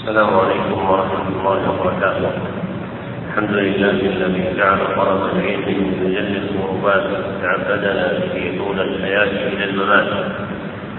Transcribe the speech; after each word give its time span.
السلام 0.00 0.32
عليكم 0.40 0.90
ورحمة 0.90 1.28
الله 1.28 1.60
وبركاته. 1.70 2.32
الحمد 3.28 3.52
لله 3.52 3.90
الذي 3.90 4.44
جعل 4.56 4.78
طلب 4.96 5.20
العلم 5.36 5.78
مجلس 6.00 6.44
الغربات 6.56 7.06
تعبدنا 7.42 8.06
به 8.32 8.44
طول 8.58 8.80
الحياة 8.80 9.32
إلى 9.52 9.64
الممات. 9.64 10.08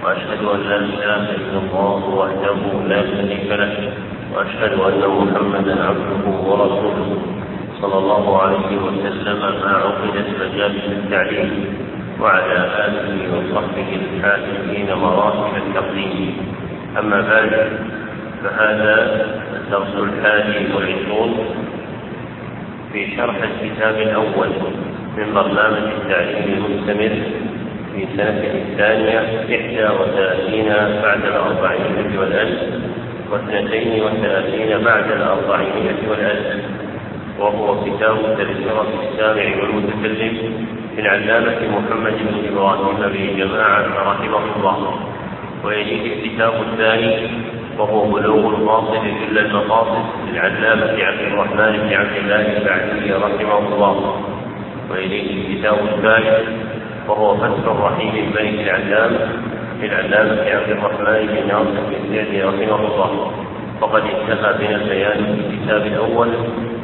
وأشهد 0.03 0.41
أن 0.53 0.59
لا 0.69 0.77
إله 0.77 1.23
إلا 1.37 1.57
الله 1.63 1.99
وحده 2.19 2.61
لا 2.91 3.01
شريك 3.01 3.49
له 3.61 3.73
وأشهد 4.33 4.73
أن 4.89 5.01
محمدا 5.19 5.75
عبده 5.87 6.25
ورسوله 6.49 7.09
صلى 7.81 7.97
الله 7.97 8.41
عليه 8.41 8.71
وسلم 8.85 9.39
ما 9.63 9.73
عقدت 9.83 10.27
مجالس 10.41 10.85
التعليم 10.97 11.51
وعلى 12.21 12.57
آله 12.85 13.17
وصحبه 13.33 13.89
الحاكمين 14.01 14.87
مراتب 14.93 15.53
التقديم 15.57 16.37
أما 16.99 17.21
بعد 17.21 17.51
فهذا 18.43 19.25
الدرس 19.55 19.95
الحادي 19.95 20.73
والعشرون 20.75 21.45
في 22.93 23.15
شرح 23.17 23.35
الكتاب 23.43 23.95
الأول 23.95 24.49
من 25.17 25.33
برنامج 25.33 25.77
التعليم 25.77 26.65
المستمر 26.65 27.15
في 27.95 28.07
سنة 28.17 28.43
الثانية 28.53 29.19
إحدى 29.41 29.85
وثلاثين 29.99 30.67
بعد 31.03 31.25
الأربعين 31.25 32.17
والألف 32.19 32.59
واثنتين 33.31 34.03
وثلاثين 34.03 34.83
بعد 34.83 35.11
الأربعين 35.11 35.95
والألف. 36.09 36.63
وهو 37.39 37.85
كتاب 37.85 38.17
تذكرة 38.37 38.87
السامع 39.03 39.61
والمتكلم 39.61 40.67
للعلامة 40.97 41.57
محمد 41.69 42.13
بن 42.13 42.53
إبراهيم 42.53 42.97
بن 42.97 43.37
جماعة 43.37 43.85
رحمه 43.97 44.55
الله. 44.55 44.99
ويليه 45.63 46.13
الكتاب 46.13 46.53
الثاني 46.61 47.27
وهو 47.81 48.11
بلوغ 48.11 48.49
القاصد 48.49 49.03
كل 49.29 49.37
المقاصد 49.37 50.05
للعلامة 50.27 51.03
عبد 51.03 51.19
الرحمن 51.19 51.71
بن 51.77 51.93
عبد 51.93 52.15
الله 52.17 52.57
البعثي 52.57 53.11
رحمه 53.13 53.57
الله. 53.57 54.21
وإليه 54.91 55.31
الكتاب 55.41 55.77
الثالث 55.87 56.49
وهو 57.07 57.37
فتح 57.37 57.71
الرحيم 57.71 58.13
الملك 58.15 58.67
العلام 58.67 59.11
للعلامة 59.81 60.41
عبد 60.41 60.69
الرحمن 60.69 61.27
بن 61.27 61.47
ناصر 61.47 61.81
بن 61.89 62.15
سعدي 62.15 62.41
رحمه 62.41 62.75
الله. 62.75 63.31
وقد 63.81 64.01
انتهى 64.01 64.53
بنا 64.57 64.75
البيان 64.75 65.35
في 65.35 65.55
الكتاب 65.55 65.85
الأول 65.85 66.29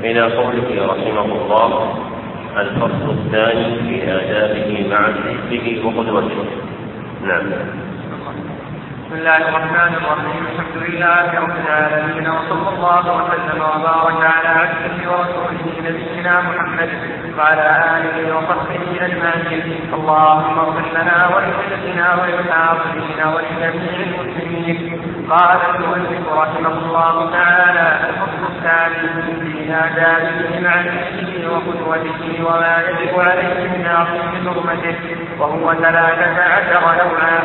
إلى 0.04 0.22
قوله 0.22 0.86
رحمه 0.86 1.26
الله 1.26 1.96
الفصل 2.58 3.10
الثاني 3.10 3.76
في 3.76 4.12
آدابه 4.12 4.88
مع 4.90 4.98
حزبه 4.98 5.82
وقدوته 5.86 6.46
نعم. 7.28 7.44
بسم 9.08 9.16
الله 9.16 9.38
الرحمن 9.38 9.94
الرحيم. 10.00 10.44
الحمد 10.52 10.78
لله 10.84 11.40
رب 11.40 11.58
العالمين 11.66 12.28
وصلى 12.30 12.70
الله 12.76 13.06
وسلم 13.18 13.62
وبارك 13.62 14.22
على 14.36 14.50
عبده 14.60 14.98
ورسوله 15.12 15.66
نبينا 15.88 16.34
محمد 16.42 16.90
وعلى 17.38 17.66
آله 17.96 18.18
وصحبه 18.36 18.84
أجمعين. 19.08 19.94
اللهم 19.94 20.60
اغفر 20.60 20.88
لنا 20.98 21.18
ولسيدنا 21.34 22.08
وللحاضرين 22.20 23.20
ولجميع 23.34 23.98
المسلمين. 24.08 25.17
قال 25.30 25.60
المؤلف 25.76 26.30
رحمه 26.34 26.70
الله 26.70 27.32
تعالى 27.32 28.10
الفصل 28.10 28.54
الثاني 28.54 29.42
في 29.42 29.74
آدابه 29.74 30.60
مع 30.60 30.82
نفسه 30.82 31.50
وقدوته 31.52 32.44
وما 32.46 32.84
يجب 32.88 33.20
عليه 33.20 33.68
من 33.68 33.86
عظيم 33.88 34.54
حرمته 34.54 34.96
وهو 35.40 35.74
ثلاثة 35.74 36.44
عشر 36.44 36.82
نوعا. 36.82 37.40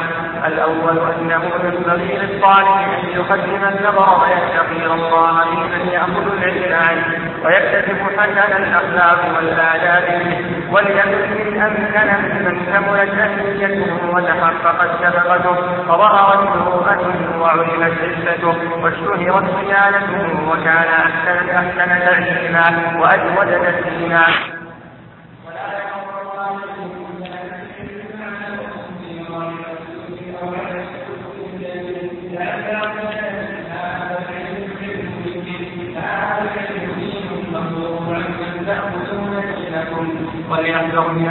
الأول 0.46 0.98
أنه 0.98 1.42
ينبغي 1.64 2.18
للطالب 2.18 2.68
أن 2.68 3.08
يقدم 3.14 3.64
النظر 3.64 4.22
ويستقير 4.22 4.94
الله 4.94 5.44
ممن 5.50 5.88
يأخذ 5.92 6.32
العلم 6.32 6.74
عنه. 6.74 7.31
ويكتسب 7.44 7.96
حسن 8.18 8.62
الأخلاق 8.62 9.36
والآداب 9.36 10.04
منه 10.24 10.72
وليكن 10.72 11.30
من 11.30 11.60
أمكن 11.62 12.08
ممن 12.22 12.66
كملت 12.72 13.10
أهليته 13.18 14.10
وتحققت 14.14 14.90
شفقته 15.02 15.56
وظهرت 15.88 16.42
مروءته 16.56 17.40
وعلمت 17.40 17.92
عزته 18.02 18.56
واشتهرت 18.82 19.44
صيانته 19.60 20.48
وكان 20.50 20.86
أحسن 21.02 21.50
أحسن 21.50 22.04
تعليما 22.04 22.98
وأجود 23.00 23.66
تسليما 23.66 24.51
وليحذر 40.52 41.08
من 41.08 41.28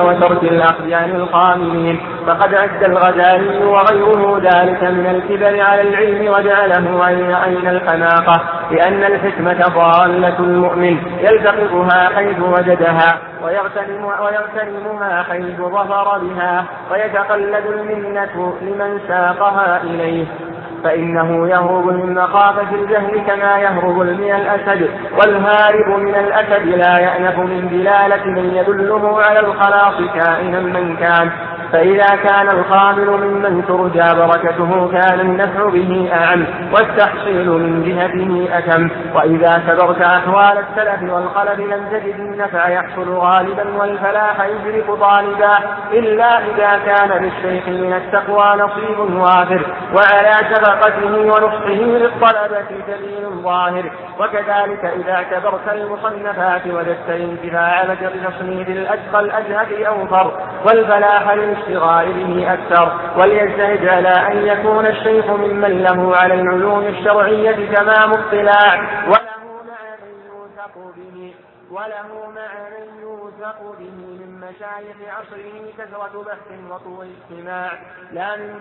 وترك 0.00 0.42
الأخيان 0.42 1.16
الخاملين. 1.16 2.00
فقد 2.26 2.54
أدى 2.54 2.86
الغزالي 2.86 3.64
وغيره 3.64 4.38
ذلك 4.38 4.82
من 4.82 5.06
الكبر 5.06 5.60
على 5.62 5.82
العلم 5.82 6.28
وجعله 6.28 7.08
أين 7.44 7.68
الحماقة 7.68 8.40
لأن 8.70 9.04
الحكمة 9.04 9.68
ضالة 9.74 10.38
المؤمن 10.38 10.96
يلتقطها 11.20 12.08
حيث 12.16 12.40
وجدها 12.40 13.18
ويغتنم 13.44 14.04
ويغتنمها 14.04 15.22
حيث 15.22 15.60
ظفر 15.60 16.18
بها 16.18 16.64
ويتقلد 16.92 17.66
المنة 17.66 18.54
لمن 18.62 19.00
ساقها 19.08 19.82
إليه. 19.82 20.26
فإنه 20.84 21.48
يهرب 21.48 21.86
من 21.86 22.14
مخافة 22.14 22.74
الجهل 22.74 23.20
كما 23.26 23.58
يهرب 23.58 23.98
من 23.98 24.30
الأسد 24.34 24.90
والهارب 25.18 26.00
من 26.00 26.14
الأسد 26.14 26.66
لا 26.66 26.98
يأنف 26.98 27.38
من 27.38 27.68
دلالة 27.68 28.24
من 28.26 28.54
يدله 28.54 29.20
على 29.22 29.40
الخلاص 29.40 29.94
كائنا 30.14 30.60
من 30.60 30.96
كان. 30.96 31.30
فإذا 31.72 32.06
كان 32.06 32.48
الخامل 32.48 33.10
ممن 33.10 33.64
ترجى 33.66 34.14
بركته 34.20 34.90
كان 34.92 35.20
النفع 35.20 35.68
به 35.68 36.10
أعم 36.12 36.46
والتحصيل 36.72 37.48
من 37.48 37.82
جهته 37.82 38.58
أتم. 38.58 38.90
وإذا 39.14 39.62
تبرت 39.68 40.00
أحوال 40.00 40.58
السلف 40.58 41.12
والخلف 41.12 41.58
لم 41.58 41.84
تجد 41.90 42.14
النفع 42.18 42.68
يحصل 42.68 43.12
غالبا 43.14 43.76
والفلاح 43.78 44.46
يدرك 44.46 45.00
طالبا 45.00 45.58
إلا 45.92 46.38
إذا 46.38 46.80
كان 46.86 47.22
للشيخ 47.22 47.68
من 47.68 47.92
التقوى 47.92 48.56
نصيب 48.56 48.98
وافر 49.20 49.66
وعلى 49.94 50.34
شفقته 50.54 51.16
ونصحه 51.16 51.82
للطلبة 51.82 52.66
دليل 52.88 53.42
ظاهر. 53.42 53.90
وكذلك 54.20 54.84
إذا 54.84 55.12
اعتبرت 55.12 55.68
المصنفات 55.68 56.66
وجدت 56.66 57.08
الانتفاع 57.08 57.82
لك 57.82 57.98
بتصنيف 58.04 58.68
الأتقى 58.68 59.20
الأزهد 59.20 59.72
أوفر 59.82 60.32
والفلاح 60.64 61.32
للاشتغال 61.32 62.12
به 62.12 62.52
أكثر 62.52 62.92
وليجتهد 63.16 63.88
على 63.88 64.08
أن 64.08 64.46
يكون 64.46 64.86
الشيخ 64.86 65.26
ممن 65.30 65.82
له 65.82 66.16
على 66.16 66.34
العلوم 66.34 66.86
الشرعية 66.86 67.74
تمام 67.74 68.12
اطلاع. 68.12 68.74
وله 69.06 69.62
معنى 69.68 70.10
يوثق 70.26 70.94
به 70.96 71.34
وله 71.70 72.30
معنى 72.34 73.00
يوثق 73.02 73.60
به 73.78 73.90
من 74.20 74.40
مشايخ 74.40 74.96
عصره 75.18 75.72
كثرة 75.78 76.24
بحث 76.26 76.70
وطول 76.70 77.06
استماع 77.22 77.72
لا 78.12 78.36
من 78.36 78.60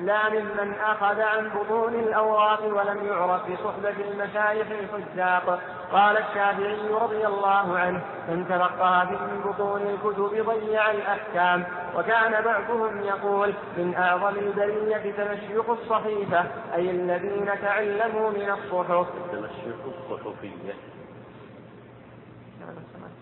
لا 0.00 0.28
ممن 0.28 0.74
أخذ 0.74 1.20
عن 1.20 1.48
بطون 1.48 1.94
الأوراق 1.94 2.64
ولم 2.64 3.06
يعرف 3.06 3.42
بصحبة 3.50 3.94
المشايخ 4.10 4.66
الحزاق 4.70 5.60
قال 5.92 6.16
الشافعي 6.16 6.88
رضي 6.88 7.26
الله 7.26 7.78
عنه 7.78 8.04
من 8.28 8.46
تلقى 8.48 9.06
في 9.08 9.48
بطون 9.48 9.82
الكتب 9.82 10.46
ضيع 10.46 10.90
الأحكام 10.90 11.64
وكان 11.96 12.44
بعضهم 12.44 13.00
يقول 13.00 13.54
من 13.78 13.94
أعظم 13.94 14.38
البرية 14.38 15.12
تمشيق 15.12 15.70
الصحيفة 15.70 16.44
أي 16.74 16.90
الذين 16.90 17.46
تعلموا 17.46 18.30
من 18.30 18.50
الصحف. 18.50 19.06
تمشيق 19.32 19.78
الصحفية. 19.86 20.74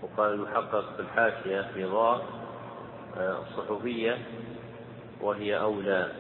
وقال 0.03 0.33
المحقق 0.33 0.97
في 0.97 1.01
الحاشية 1.01 1.61
في 1.75 1.85
ضاء 1.85 2.25
الصحفية 3.17 4.19
وهي 5.21 5.61
أولى 5.61 6.13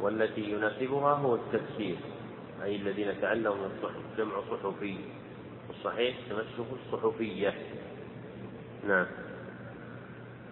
والتي 0.00 0.40
يناسبها 0.40 1.14
هو 1.14 1.34
التفسير 1.34 1.96
أي 2.62 2.76
الذين 2.76 3.20
تعلموا 3.20 3.54
من 3.54 3.70
الصحف 3.76 4.00
جمع 4.18 4.34
صحفي. 4.50 4.96
والصحيح 5.84 6.16
تمسك 6.30 6.66
الصحفية 6.86 7.54
نعم. 8.88 9.06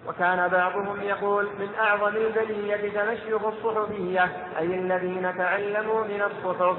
وكان 0.08 0.48
بعضهم 0.48 1.02
يقول 1.02 1.44
من 1.58 1.74
أعظم 1.78 2.16
البلية 2.16 2.90
تمشيخ 2.90 3.44
الصحفية 3.44 4.22
أي 4.58 4.74
الذين 4.74 5.36
تعلموا 5.36 6.04
من 6.04 6.22
الصحف. 6.22 6.76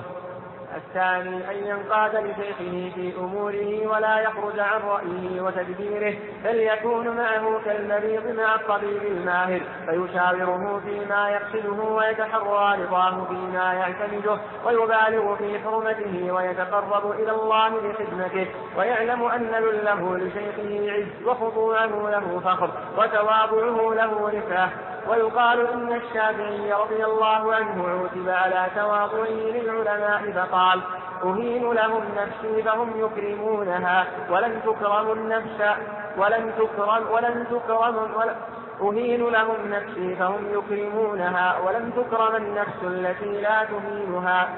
الثاني 0.75 1.51
أن 1.51 1.68
ينقاد 1.68 2.15
لشيخه 2.15 2.92
في 2.95 3.13
أموره 3.18 3.88
ولا 3.88 4.19
يخرج 4.19 4.59
عن 4.59 4.81
رأيه 4.81 5.42
وتدبيره. 5.42 6.15
بل 6.44 6.60
يكون 6.60 7.08
معه 7.18 7.62
كالمريض 7.66 8.28
مع 8.38 8.56
الطبيب 8.56 9.02
الماهر 9.04 9.62
فيشاوره 9.86 10.82
فيما 10.86 11.30
يقصده 11.30 11.84
ويتحرى 11.84 12.84
رضاه 12.84 13.26
فيما 13.26 13.74
يعتمده 13.74 14.38
ويبالغ 14.66 15.36
في 15.36 15.60
حرمته 15.60 16.32
ويتقرب 16.32 17.12
إلى 17.12 17.32
الله 17.32 17.70
بخدمته 17.70 18.48
ويعلم 18.78 19.24
أن 19.24 19.52
ذله 19.52 20.18
لشيخه 20.18 20.92
عز 20.94 21.28
وخضوعه 21.28 22.10
له 22.10 22.40
فخر 22.40 22.70
وتواضعه 22.98 23.94
له 23.94 24.30
رفعة 24.30 24.70
ويقال 25.07 25.68
إن 25.68 25.94
الشافعي 25.94 26.74
رضي 26.74 27.06
الله 27.06 27.56
عنه 27.56 27.89
عوتب 27.89 28.30
على 28.30 28.68
تواضعه 28.75 29.30
للعلماء 29.30 30.31
فقال 30.31 30.81
أهين 31.24 31.71
لهم 31.71 32.03
نفسي 32.15 32.63
فهم 32.63 32.92
يكرمونها 32.95 34.07
ولن 34.30 34.62
تكرم 34.65 35.12
النفس 35.12 35.63
ولن 36.18 36.51
تكرم 36.57 37.12
ولن 37.12 37.48
تكرم 37.51 37.98
أهين 38.81 39.30
لهم 39.30 39.57
نفسي 39.69 40.15
فهم 40.15 40.48
يكرمونها 40.51 41.59
ولن 41.59 41.94
تكرم 41.95 42.36
النفس 42.36 42.83
التي 42.83 43.42
لا 43.42 43.63
تهينها. 43.63 44.50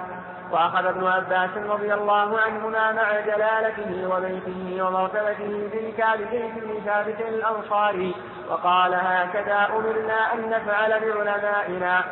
وأخذ 0.51 0.85
ابن 0.85 1.07
عباس 1.07 1.49
رضي 1.57 1.93
الله 1.93 2.39
عنهما 2.39 2.91
مع 2.91 3.19
جلالته 3.19 4.07
وبيته 4.07 4.85
ومرتبته 4.85 5.69
بركاب 5.73 6.19
زيد 6.31 6.53
بن 6.55 6.81
ثابت 6.85 7.21
الأنصاري 7.29 8.15
وقال 8.53 8.93
هكذا 8.93 9.67
أمرنا 9.75 10.33
أن 10.33 10.49
نفعل 10.49 10.99
بعلمائنا. 10.99 12.03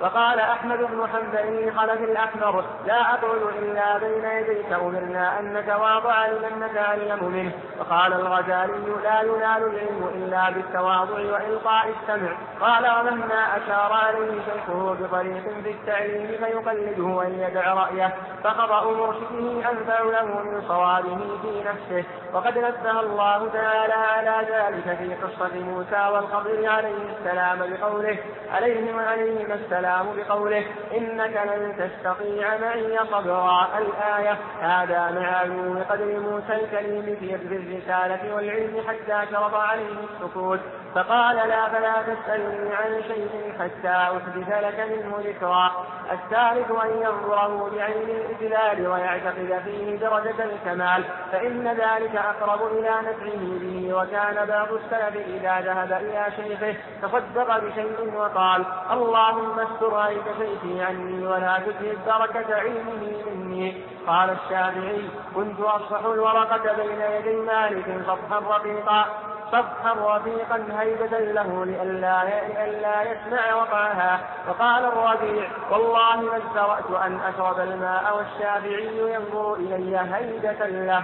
وقال 0.00 0.40
أحمد 0.40 0.78
بن 0.78 1.08
حنبل 1.12 1.72
خلف 1.76 2.00
الأكبر 2.00 2.64
لا 2.86 3.00
أقعد 3.00 3.42
إلا 3.62 3.98
بين 3.98 4.24
يديك 4.24 4.72
أمرنا 4.72 5.40
أن 5.40 5.54
نتواضع 5.54 6.26
لمن 6.26 6.60
نتعلم 6.60 7.24
منه. 7.24 7.52
وقال 7.80 8.12
الغزالي 8.12 9.02
لا 9.02 9.20
ينال 9.20 9.62
العلم 9.62 10.10
إلا 10.14 10.50
بالتواضع 10.50 11.14
وإلقاء 11.14 11.88
السمع. 11.88 12.30
قال 12.60 12.84
ومهما 12.84 13.56
أشار 13.56 13.92
عليه 13.92 14.40
شيخه 14.44 14.96
بطريق 15.00 15.42
في 15.64 15.70
التعليم 15.70 16.26
فيقلده 16.26 17.04
وإن 17.04 17.34
يدع 17.34 17.74
رأيه. 17.74 18.14
فخطأ 18.44 18.84
مرشده 18.84 19.70
أنفع 19.70 20.00
له 20.00 20.24
من 20.24 20.62
صوابه 20.68 21.18
في 21.42 21.64
نفسه. 21.66 22.04
وقد 22.32 22.58
نبه 22.58 23.00
الله 23.00 23.48
تعالى 23.52 23.92
على 23.92 24.46
ذلك 24.50 24.98
في 24.98 25.14
قصة 25.14 25.54
موسى 25.54 26.08
والخضر 26.12 26.68
عليه 26.68 27.16
السلام 27.18 27.58
بقوله 27.58 28.18
عليهم 28.54 28.96
وعليهما 28.96 29.54
السلام 29.54 29.87
بقوله 29.88 30.64
إنك 30.96 31.40
لن 31.46 31.74
تستطيع 31.78 32.56
معي 32.56 32.98
صبرا. 33.10 33.68
الآية 33.78 34.36
هذا 34.60 35.20
مع 35.20 35.36
علو 35.36 35.82
قدر 35.90 36.20
موسى 36.20 36.54
الكريم 36.54 37.16
في 37.20 37.34
الرسالة 37.34 38.34
والعلم 38.34 38.82
حتى 38.88 39.32
شرط 39.32 39.54
عليه 39.54 39.96
السكوت. 40.10 40.60
فقال 40.94 41.36
لا 41.36 41.68
فلا 41.68 42.02
تسألني 42.02 42.74
عن 42.74 43.02
شيء 43.08 43.54
حتى 43.58 43.88
أحدث 43.88 44.48
لك 44.64 44.80
منه 44.90 45.16
ذكرا. 45.24 45.86
الثالث 46.12 46.70
أن 46.70 47.02
ينظره 47.02 47.70
بعين 47.76 48.08
الإجلال 48.08 48.88
ويعتقد 48.88 49.60
فيه 49.64 49.96
درجة 49.96 50.44
الكمال. 50.44 51.04
فإن 51.32 51.68
ذلك 51.68 52.16
أقرب 52.16 52.72
إلى 52.72 52.94
نفعه 53.00 53.58
به 53.60 53.94
وكان 53.94 54.46
بعض 54.46 54.68
السلف 54.72 55.16
إذا 55.26 55.60
ذهب 55.60 55.92
إلى 55.92 56.26
شيخه 56.36 56.74
تصدق 57.02 57.58
بشيء 57.58 58.14
وقال 58.16 58.64
اللهم 58.92 59.60
استر 59.78 59.96
عيب 60.00 60.22
شيخي 60.38 60.82
عني 60.82 61.26
ولا 61.26 61.58
تذهب 61.58 61.98
بركة 62.06 62.54
علمه 62.54 63.14
مني. 63.26 63.84
قال 64.06 64.30
الشافعي 64.30 65.08
كنت 65.34 65.60
أصفح 65.60 66.04
الورقة 66.04 66.74
بين 66.76 67.00
يدي 67.00 67.36
مالك 67.36 68.02
صفحا 68.06 68.38
رقيقا. 68.38 69.04
صفحا 69.52 70.16
رفيقا 70.16 70.66
هيبة 70.78 71.18
له 71.18 71.64
لئلا 71.64 72.24
لئلا 72.24 73.02
يسمع 73.02 73.54
وقعها. 73.54 74.20
وقال 74.48 74.84
الربيع 74.84 75.48
والله 75.70 76.16
ما 76.20 76.36
استرأت 76.36 77.02
أن 77.04 77.20
أشرب 77.20 77.60
الماء 77.60 78.16
والشافعي 78.16 79.12
ينظر 79.14 79.54
إلي 79.54 79.98
هيبة 79.98 80.66
له. 80.66 81.02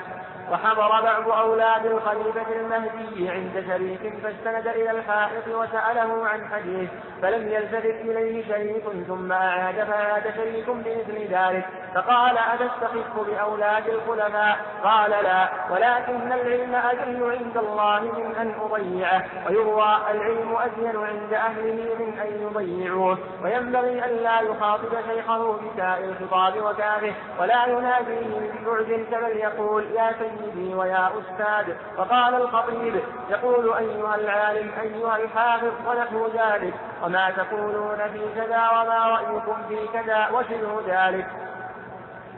وحضر 0.53 0.89
بعض 0.89 1.29
أولاد 1.29 1.87
الخليفة 1.87 2.53
المهدي 2.61 3.31
عند 3.31 3.65
شريك 3.69 4.15
فاستند 4.23 4.67
إلى 4.67 4.91
الحائط 4.91 5.49
وسأله 5.49 6.27
عن 6.27 6.49
حديث 6.53 6.91
فلم 7.23 7.49
يلتفت 7.49 7.85
إليه 7.85 8.49
شريك 8.49 8.85
ثم 9.09 9.33
أعاد 9.33 9.75
فعاد 9.75 10.35
شريك 10.37 10.71
بمثل 10.71 11.35
ذلك. 11.35 11.65
فقال 11.95 12.39
أتستخف 12.39 13.21
بأولاد 13.27 13.89
الخلفاء؟ 13.89 14.57
قال 14.85 15.11
لا 15.11 15.49
ولكن 15.71 16.33
العلم 16.33 16.75
أجل 16.75 17.31
عند 17.31 17.57
الله 17.57 18.01
من 18.01 18.37
أن 18.37 18.55
أضيعه 18.61 19.25
ويروى 19.47 19.97
العلم 20.11 20.57
أزين 20.57 20.97
عند 20.97 21.33
أهله 21.33 21.95
من 21.99 22.19
أن 22.19 22.43
يضيعوه. 22.43 23.19
وينبغي 23.45 24.05
أن 24.05 24.11
لا 24.11 24.41
يخاطب 24.41 24.91
شيخه 25.09 25.53
بتاء 25.53 26.05
الخطاب 26.05 26.57
وكافه 26.63 27.15
ولا 27.41 27.67
يناديه 27.67 28.51
ببعد 28.61 29.07
كمن 29.11 29.39
يقول 29.39 29.85
يا 29.85 30.13
سيدي 30.19 30.34
ويا 30.75 31.09
أستاذ. 31.09 31.75
وقال 31.99 32.35
الخطيب 32.35 33.03
يقول 33.31 33.75
أيها 33.75 34.15
العالم 34.15 34.71
أيها 34.83 35.17
الحافظ 35.17 35.73
ونحو 35.87 36.27
ذلك. 36.27 36.75
وما 37.05 37.31
تقولون 37.31 37.99
في 38.13 38.21
كذا 38.35 38.71
وما 38.71 39.07
رأيكم 39.07 39.57
في 39.69 39.89
كذا 39.93 40.29
وشبه 40.33 40.81
ذلك؟ 40.87 41.27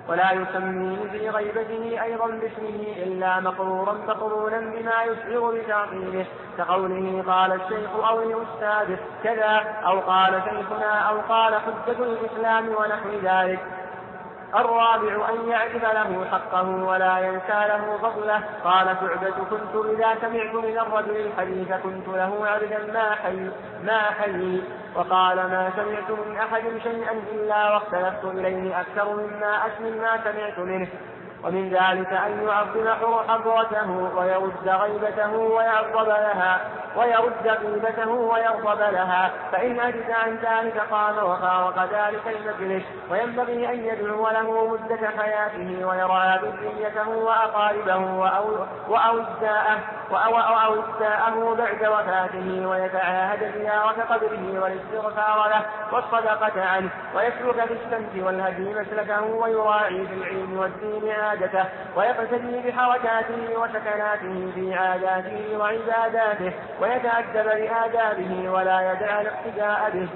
ولا 0.08 0.32
يسميه 0.32 1.10
في 1.10 1.30
غيبته 1.30 2.02
أيضا 2.02 2.26
باسمه 2.26 2.94
إلا 2.96 3.40
مقرورا 3.40 3.92
مقرونا 3.92 4.60
بما 4.60 5.02
يشعر 5.02 5.54
بتعظيمه 5.54 6.26
كقوله 6.58 7.24
قال 7.26 7.52
الشيخ 7.52 7.90
أو 8.08 8.20
الأستاذ 8.22 8.96
كذا 9.24 9.64
أو 9.86 10.00
قال 10.00 10.42
شيخنا 10.44 10.98
أو 10.98 11.20
قال 11.28 11.54
حجة 11.54 12.02
الإسلام 12.04 12.68
ونحو 12.68 13.08
ذلك. 13.22 13.60
الرابع 14.60 15.28
أن 15.28 15.48
يعرف 15.48 15.82
له 15.82 16.26
حقه 16.30 16.68
ولا 16.84 17.18
ينسى 17.18 17.68
له 17.68 17.98
فضله. 18.02 18.40
قال 18.64 18.96
شعبة 19.00 19.44
كنت 19.50 19.84
إذا 19.84 20.14
سمعت 20.20 20.54
من 20.54 20.78
الرجل 20.78 21.16
الحديث 21.16 21.72
كنت 21.72 22.08
له 22.08 22.46
عبدا 22.46 22.92
ما 22.92 23.14
حي 23.14 23.50
ما 23.84 24.00
حي. 24.00 24.62
وقال 24.94 25.36
ما 25.36 25.70
سمعت 25.76 26.10
من 26.10 26.36
أحد 26.36 26.62
شيئا 26.82 27.12
إلا 27.32 27.74
واختلفت 27.74 28.24
إليه 28.24 28.80
أكثر 28.80 29.14
مما 29.14 29.66
أسمي 29.66 29.90
ما 29.90 30.18
سمعت 30.24 30.58
منه. 30.58 30.88
ومن 31.46 31.68
ذلك 31.68 32.12
أن 32.12 32.48
يعظم 32.48 32.88
حضرته 33.28 33.90
ويرد 34.16 34.68
غيبته 34.68 35.36
ويغضب 35.36 36.08
لها 36.08 36.60
ويرد 36.96 37.46
غيبته 37.46 38.08
ويغضب 38.10 38.80
لها. 38.80 39.30
فإن 39.52 39.80
أجد 39.80 40.10
عن 40.10 40.36
ذلك 40.36 40.78
قام 40.90 41.16
وفارق 41.18 41.78
ذلك 41.92 42.36
المجلس 42.36 42.84
وينبغي 43.10 43.68
أن 43.68 43.84
يدعو 43.84 44.28
له 44.28 44.66
مدة 44.66 45.10
حياته 45.18 45.86
ويرعى 45.86 46.38
ذريته 46.38 47.08
وأقاربه 47.08 48.30
وأوزاءه 48.88 49.78
وأوزاءه 50.10 51.54
بعد 51.58 51.86
وفاته 51.86 52.66
ويتعاهد 52.66 53.52
زيارة 53.58 54.02
قبره 54.10 54.60
والاستغفار 54.60 55.48
له 55.48 55.66
والصدقة 55.92 56.64
عنه 56.64 56.90
ويسلك 57.14 57.64
في 57.64 57.72
الشمس 57.72 58.24
والهدي 58.24 58.74
مسلكه 58.74 59.22
ويراعي 59.22 60.06
في 60.06 60.14
العلم 60.14 60.58
والدين 60.58 61.10
عادته 61.10 61.64
ويقتدي 61.96 62.70
بحركاته 62.70 63.58
وسكناته 63.58 64.52
في 64.54 64.74
عاداته 64.74 65.58
وعباداته 65.58 66.52
ويتأدب 66.80 67.44
بآدابه 67.44 68.50
ولا 68.50 68.92
يدع 68.92 69.20
الاقتداء 69.20 69.90
به 69.94 70.08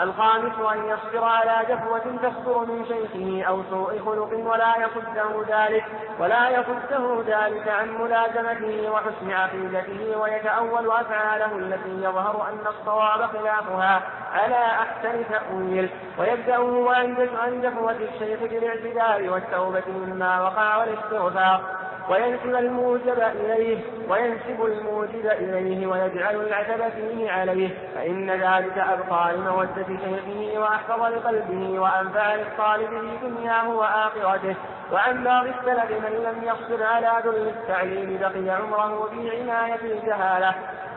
الخامس 0.00 0.52
أن 0.72 0.88
يصبر 0.88 1.24
على 1.24 1.66
جفوة 1.68 1.98
تصدر 1.98 2.58
من 2.58 2.86
شيخه 2.86 3.48
أو 3.48 3.62
سوء 3.70 3.98
خلق 3.98 4.52
ولا 4.52 4.74
يصده 4.76 5.44
ذلك 5.48 5.84
ولا 6.18 6.48
يصده 6.48 7.22
ذلك 7.26 7.68
عن 7.68 7.88
ملازمته 7.88 8.90
وحسن 8.90 9.32
عقيدته 9.32 10.16
ويتأول 10.16 10.90
أفعاله 10.90 11.58
التي 11.58 12.04
يظهر 12.04 12.48
أن 12.48 12.66
الصواب 12.66 13.26
خلافها 13.26 14.02
على 14.32 14.64
أحسن 14.64 15.24
تأويل. 15.30 15.90
ويبدأه 16.18 16.94
عن 17.38 17.60
جفوة 17.62 17.92
الشيخ 17.92 18.40
بالاعتدال 18.40 19.30
والتوبة 19.30 19.82
مما 19.88 20.42
وقع 20.42 20.76
والاستغفار. 20.76 21.81
وينسب 22.12 22.54
الموجب 22.54 23.18
إليه 23.18 23.78
وينسب 24.08 24.64
الموجب 24.64 25.26
إليه 25.26 25.86
ويجعل 25.86 26.34
العتب 26.36 26.92
فيه 26.94 27.30
عليه. 27.30 27.68
فإن 27.94 28.30
ذلك 28.30 28.78
أبقى 28.78 29.36
لمودة 29.36 29.86
شيخه 29.86 30.60
وأحفظ 30.60 31.02
لقلبه 31.02 31.80
وأنفع 31.80 32.34
للطالب 32.34 32.88
في 32.88 33.28
دنياه 33.28 33.68
وآخرته. 33.68 34.54
وعن 34.92 35.24
بعض 35.24 35.46
السلف 35.46 35.90
من 35.90 36.12
لم 36.24 36.42
يصبر 36.42 36.84
على 36.84 37.12
ذل 37.24 37.48
التعليم 37.48 38.18
بقي 38.20 38.56
عمره 38.56 39.10
في 39.10 39.30
عناية 39.30 39.80
الجهالة. 39.82 40.54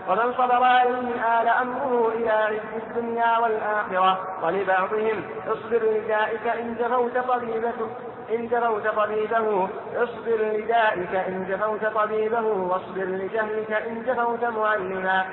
ومن 0.09 0.33
صبر 0.33 0.63
عليه 0.63 1.41
آل 1.41 1.47
أمره 1.47 2.11
إلى 2.15 2.29
عز 2.29 2.81
الدنيا 2.87 3.37
والآخرة 3.37 4.19
ولبعضهم 4.43 5.23
اصبر 5.47 5.77
لدائك 5.77 6.47
إن 6.47 6.75
جفوت 6.79 7.17
طبيبته 7.17 7.89
إن 8.29 8.47
جفوت 8.47 8.87
طبيبه 8.87 9.69
اصبر 9.95 10.37
لدائك 10.53 11.15
إن 11.15 11.45
جفوت 11.49 11.85
طبيبه 11.85 12.41
واصبر 12.41 13.03
لجهلك 13.03 13.71
إن 13.71 14.03
جفوت 14.03 14.43
معلما. 14.43 15.25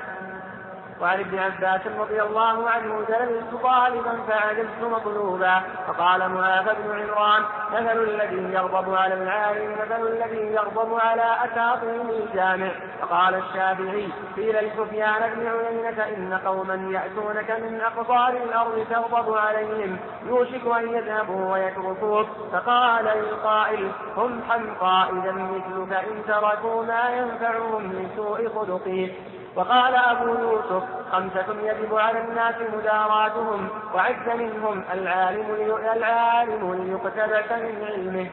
وعن 1.03 1.19
ابن 1.19 1.39
عباس 1.39 1.81
رضي 1.87 2.21
الله 2.21 2.69
عنه 2.69 3.05
جلست 3.09 3.63
طالبا 3.63 4.19
فعجزت 4.27 4.81
مطلوبا 4.81 5.61
فقال 5.87 6.29
معاذ 6.29 6.65
بن 6.65 7.01
عمران 7.01 7.43
مثل 7.73 8.03
الذي 8.03 8.53
يغضب 8.53 8.93
على 8.95 9.13
العالم 9.13 9.71
مثل 9.71 10.07
الذي 10.07 10.53
يغضب 10.53 10.99
على 10.99 11.37
اساطين 11.45 12.09
الجامع. 12.09 12.71
فقال 13.01 13.35
الشافعي 13.35 14.07
قيل 14.35 14.55
لسفيان 14.55 15.33
بن 15.35 15.47
عيينة 15.47 16.03
إن 16.17 16.39
قوما 16.45 16.73
يأتونك 16.73 17.51
من 17.51 17.81
أقطار 17.81 18.29
الأرض 18.29 18.85
تغضب 18.89 19.37
عليهم 19.37 19.97
يوشك 20.25 20.67
أن 20.77 20.89
يذهبوا 20.89 21.53
ويتركوك. 21.53 22.27
فقال 22.51 23.05
للقائل 23.05 23.91
هم 24.17 24.41
حمقى 24.49 25.09
إذا 25.11 25.31
مثلك 25.31 25.93
إن 25.93 26.25
تركوا 26.27 26.83
ما 26.83 27.09
ينفعهم 27.09 27.93
لسوء 27.93 28.49
خلقه 28.49 29.11
وقال 29.55 29.95
أبو 29.95 30.27
يوسف 30.27 30.83
خمسة 31.11 31.45
يجب 31.63 31.95
على 31.95 32.21
الناس 32.21 32.55
مداراتهم 32.73 33.67
وعز 33.95 34.37
منهم 34.39 34.83
العالم 34.93 35.75
العالم 35.95 36.83
ليقتبس 36.83 37.51
من 37.51 37.83
علمه. 37.83 38.29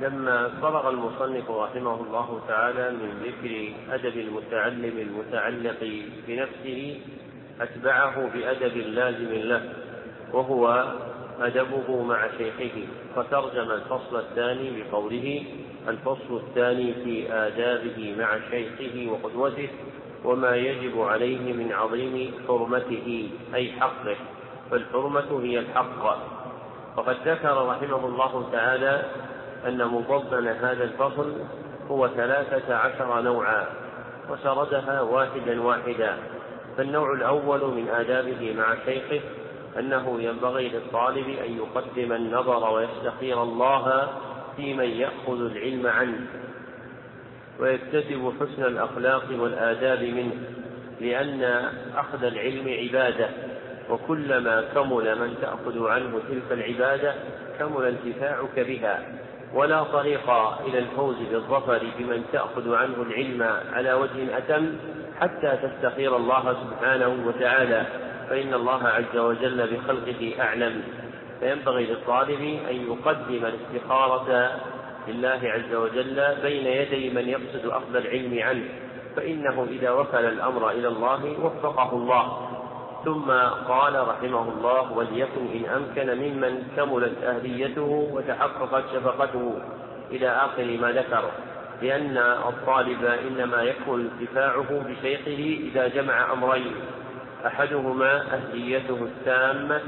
لما 0.00 0.50
فرغ 0.62 0.88
المصنف 0.88 1.50
رحمه 1.50 1.94
الله 1.94 2.40
تعالى 2.48 2.90
من 2.90 3.10
ذكر 3.24 3.72
أدب 3.94 4.16
المتعلم 4.16 4.98
المتعلق 4.98 6.04
بنفسه 6.28 7.00
أتبعه 7.60 8.28
بأدب 8.34 8.76
لازم 8.76 9.32
له 9.32 9.72
وهو 10.32 10.84
أدبه 11.40 12.02
مع 12.02 12.28
شيخه 12.38 12.86
فترجم 13.16 13.70
الفصل 13.70 14.18
الثاني 14.18 14.82
بقوله 14.82 15.44
الفصل 15.88 16.36
الثاني 16.36 16.94
في 16.94 17.32
آدابه 17.32 18.14
مع 18.18 18.38
شيخه 18.50 19.12
وقدوته 19.12 19.68
وما 20.24 20.56
يجب 20.56 21.00
عليه 21.00 21.52
من 21.52 21.72
عظيم 21.72 22.34
حرمته 22.48 23.30
أي 23.54 23.72
حقه 23.72 24.16
فالحرمة 24.70 25.40
هي 25.42 25.58
الحق. 25.58 26.18
وقد 26.96 27.16
ذكر 27.24 27.66
رحمه 27.66 28.06
الله 28.06 28.48
تعالى 28.52 29.02
أن 29.66 29.86
مضمن 29.86 30.48
هذا 30.48 30.84
الفصل 30.84 31.32
هو 31.90 32.08
ثلاثة 32.08 32.74
عشر 32.74 33.20
نوعا 33.20 33.66
وسردها 34.30 35.00
واحدا 35.00 35.62
واحدا. 35.62 36.16
فالنوع 36.76 37.12
الأول 37.12 37.60
من 37.60 37.88
آدابه 37.88 38.54
مع 38.58 38.74
شيخه 38.84 39.20
أنه 39.78 40.20
ينبغي 40.20 40.68
للطالب 40.68 41.28
أن 41.28 41.56
يقدم 41.56 42.12
النظر 42.12 42.72
ويستخير 42.72 43.42
الله 43.42 44.08
في 44.56 44.74
من 44.74 44.84
يأخذ 44.84 45.40
العلم 45.40 45.86
عنه. 45.86 46.26
ويكتسب 47.60 48.32
حسن 48.40 48.64
الأخلاق 48.64 49.24
والآداب 49.30 50.02
منه 50.02 50.32
لأن 51.00 51.64
أخذ 51.96 52.24
العلم 52.24 52.68
عبادة 52.68 53.28
وكلما 53.90 54.64
كمل 54.74 55.18
من 55.18 55.34
تأخذ 55.42 55.88
عنه 55.88 56.20
تلك 56.28 56.52
العبادة 56.52 57.14
كمل 57.58 57.84
انتفاعك 57.84 58.60
بها. 58.60 59.02
ولا 59.54 59.82
طريق 59.82 60.30
إلى 60.66 60.78
الفوز 60.78 61.16
بالظفر 61.30 61.82
بمن 61.98 62.24
تأخذ 62.32 62.74
عنه 62.74 63.02
العلم 63.02 63.42
على 63.72 63.92
وجه 63.92 64.38
أتم 64.38 64.72
حتى 65.20 65.58
تستخير 65.62 66.16
الله 66.16 66.56
سبحانه 66.64 67.26
وتعالى. 67.26 67.86
فإن 68.28 68.54
الله 68.54 68.88
عز 68.88 69.16
وجل 69.16 69.66
بخلقه 69.66 70.34
أعلم. 70.40 70.82
فينبغي 71.40 71.86
للطالب 71.86 72.40
أن 72.70 72.76
يقدم 72.76 73.46
الاستخارة 73.46 74.50
لله 75.08 75.40
عز 75.44 75.74
وجل 75.74 76.22
بين 76.42 76.66
يدي 76.66 77.10
من 77.10 77.28
يقصد 77.28 77.66
أخذ 77.66 77.96
العلم 77.96 78.38
عنه 78.42 78.64
فإنه 79.16 79.66
إذا 79.70 79.90
وكل 79.90 80.24
الأمر 80.24 80.70
إلى 80.70 80.88
الله 80.88 81.36
وفقه 81.44 81.92
الله. 81.92 82.48
ثم 83.04 83.30
قال 83.68 84.08
رحمه 84.08 84.48
الله 84.48 84.92
وليكن 84.92 85.46
إن 85.54 85.64
أمكن 85.76 86.18
ممن 86.18 86.62
كملت 86.76 87.22
أهليته 87.24 88.08
وتحققت 88.12 88.84
شفقته 88.92 89.54
إلى 90.10 90.28
آخر 90.28 90.64
ما 90.80 90.92
ذكر 90.92 91.30
لأن 91.82 92.18
الطالب 92.18 93.04
إنما 93.04 93.62
يكون 93.62 94.10
انتفاعه 94.10 94.66
بشيخه 94.70 95.58
إذا 95.70 95.88
جمع 95.88 96.32
أمرين 96.32 96.72
أحدهما 97.46 98.22
أهليته 98.34 98.98
التامة 99.02 99.80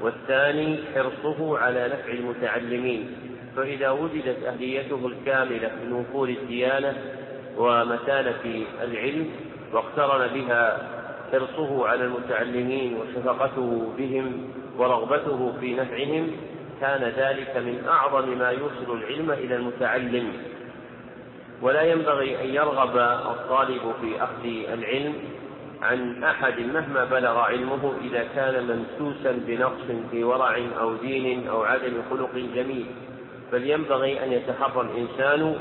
والثاني 0.00 0.78
حرصه 0.94 1.58
على 1.58 1.88
نفع 1.88 2.12
المتعلمين. 2.12 3.29
فإذا 3.56 3.90
وجدت 3.90 4.44
أهليته 4.46 5.06
الكاملة 5.06 5.70
من 5.84 5.92
وفور 5.92 6.28
الديانة 6.28 6.94
ومتانة 7.58 8.64
العلم 8.82 9.30
واقترن 9.72 10.26
بها 10.26 10.88
حرصه 11.32 11.88
على 11.88 12.04
المتعلمين 12.04 12.96
وشفقته 12.96 13.92
بهم 13.98 14.50
ورغبته 14.78 15.52
في 15.60 15.74
نفعهم 15.74 16.30
كان 16.80 17.02
ذلك 17.02 17.56
من 17.56 17.84
أعظم 17.88 18.38
ما 18.38 18.50
يوصل 18.50 18.98
العلم 18.98 19.30
إلى 19.30 19.56
المتعلم. 19.56 20.32
ولا 21.62 21.82
ينبغي 21.82 22.42
أن 22.42 22.46
يرغب 22.46 22.96
الطالب 23.30 23.94
في 24.00 24.22
أخذ 24.22 24.72
العلم 24.72 25.14
عن 25.82 26.24
أحد 26.24 26.60
مهما 26.60 27.04
بلغ 27.04 27.38
علمه 27.38 27.92
إذا 28.04 28.24
كان 28.34 28.64
ممسوسا 28.64 29.32
بنقص 29.46 30.10
في 30.10 30.24
ورع 30.24 30.58
أو 30.80 30.94
دين 30.94 31.48
أو 31.48 31.62
عدم 31.62 32.02
خلق 32.10 32.34
جميل. 32.34 32.86
بل 33.52 33.70
ينبغي 33.70 34.24
أن 34.24 34.32
يتحرى 34.32 34.80
الإنسان 34.80 35.56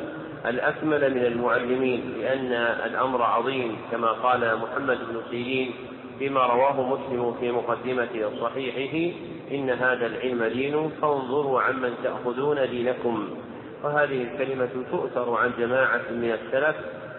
الأكمل 0.46 1.14
من 1.14 1.26
المعلمين 1.26 2.14
لأن 2.20 2.54
الأمر 2.86 3.22
عظيم 3.22 3.78
كما 3.92 4.12
قال 4.12 4.58
محمد 4.58 4.98
بن 4.98 5.22
سيرين 5.30 5.72
فيما 6.20 6.46
رواه 6.46 6.82
مسلم 6.82 7.36
في 7.40 7.52
مقدمة 7.52 8.32
صحيحه 8.42 9.16
إن 9.52 9.70
هذا 9.70 10.06
العلم 10.06 10.44
دين 10.44 10.90
فانظروا 11.02 11.62
عمن 11.62 11.94
تأخذون 12.04 12.70
دينكم. 12.70 13.30
وهذه 13.84 14.22
الكلمة 14.22 14.70
تؤثر 14.92 15.36
عن 15.38 15.52
جماعة 15.60 16.02
من 16.12 16.32
السلف 16.32 16.76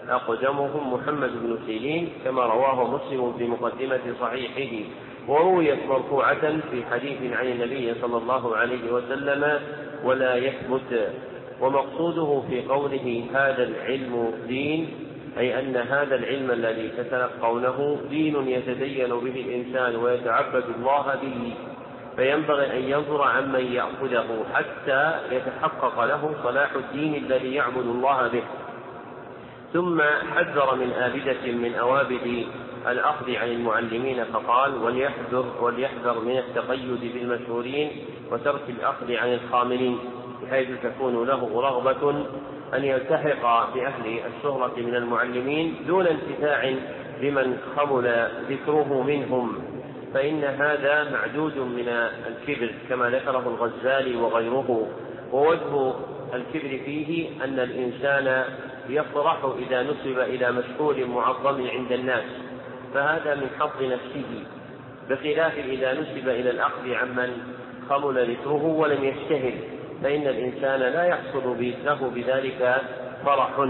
أقدمهم 0.09 0.93
محمد 0.93 1.31
بن 1.43 1.59
سيرين 1.67 2.13
كما 2.25 2.43
رواه 2.43 2.91
مسلم 2.91 3.35
في 3.39 3.47
مقدمة 3.47 4.15
صحيحه. 4.21 4.89
ورويت 5.31 5.87
مرفوعة 5.87 6.61
في 6.71 6.85
حديث 6.91 7.33
عن 7.33 7.47
النبي 7.47 7.95
صلى 7.95 8.17
الله 8.17 8.57
عليه 8.57 8.93
وسلم 8.93 9.61
ولا 10.05 10.37
يثبت 10.37 11.11
ومقصوده 11.61 12.43
في 12.49 12.63
قوله 12.63 13.25
هذا 13.35 13.63
العلم 13.63 14.33
دين 14.49 14.89
أي 15.39 15.61
أن 15.61 15.77
هذا 15.77 16.15
العلم 16.15 16.51
الذي 16.51 16.89
تتلقونه 16.89 18.01
دين 18.11 18.49
يتدين 18.49 19.09
به 19.09 19.41
الإنسان 19.47 19.97
ويتعبد 19.97 20.65
الله 20.77 21.15
به 21.23 21.55
فينبغي 22.17 22.73
أن 22.73 22.83
ينظر 22.83 23.23
عمن 23.23 23.73
يأخذه 23.73 24.45
حتى 24.55 25.15
يتحقق 25.31 26.05
له 26.05 26.35
صلاح 26.43 26.73
الدين 26.75 27.15
الذي 27.15 27.55
يعبد 27.55 27.87
الله 27.87 28.29
به. 28.29 28.43
ثم 29.73 30.03
حذر 30.35 30.75
من 30.75 30.93
آبدة 30.93 31.53
من 31.53 31.75
أوابد 31.75 32.47
الأخذ 32.89 33.37
عن 33.37 33.49
المعلمين 33.49 34.25
فقال 34.25 34.75
وليحذر 34.75 35.45
وليحذر 35.61 36.21
من 36.21 36.39
التقيد 36.39 37.13
بالمشهورين 37.15 37.91
وترك 38.33 38.63
الأخذ 38.69 39.15
عن 39.15 39.33
الخاملين 39.35 39.99
بحيث 40.43 40.69
تكون 40.83 41.27
له 41.27 41.61
رغبة 41.61 42.11
أن 42.75 42.85
يلتحق 42.85 43.75
بأهل 43.75 44.21
الشهرة 44.37 44.73
من 44.77 44.95
المعلمين 44.95 45.77
دون 45.87 46.07
انتفاع 46.07 46.75
بمن 47.21 47.59
خمل 47.77 48.29
ذكره 48.51 49.03
منهم. 49.03 49.63
فإن 50.15 50.45
هذا 50.45 51.11
معدود 51.13 51.57
من 51.59 51.89
الكبر 52.27 52.75
كما 52.89 53.11
ذكره 53.11 53.39
الغزالي 53.47 54.17
وغيره. 54.17 54.89
ووجه 55.33 55.93
الكبر 56.35 56.79
فيه 56.85 57.29
أن 57.45 57.59
الإنسان 57.59 58.45
يفرح 58.89 59.39
إذا 59.59 59.83
نسب 59.83 60.19
إلى 60.19 60.53
مشهور 60.53 61.07
معظم 61.07 61.67
عند 61.69 61.93
الناس. 61.93 62.25
فهذا 62.95 63.35
من 63.35 63.51
حظ 63.61 63.83
نفسه 63.83 64.45
بخلاف 65.11 65.59
إذا 65.59 65.93
نسب 65.93 66.29
إلى 66.29 66.51
الأخذ 66.51 66.95
عمن 66.95 67.39
خمل 67.89 68.31
ذكره 68.31 68.65
ولم 68.65 69.05
يشتهر 69.05 69.53
فإن 70.03 70.27
الإنسان 70.27 70.81
لا 70.81 71.05
يحصل 71.05 71.73
له 71.85 72.11
بذلك 72.15 72.83
فرح. 73.25 73.69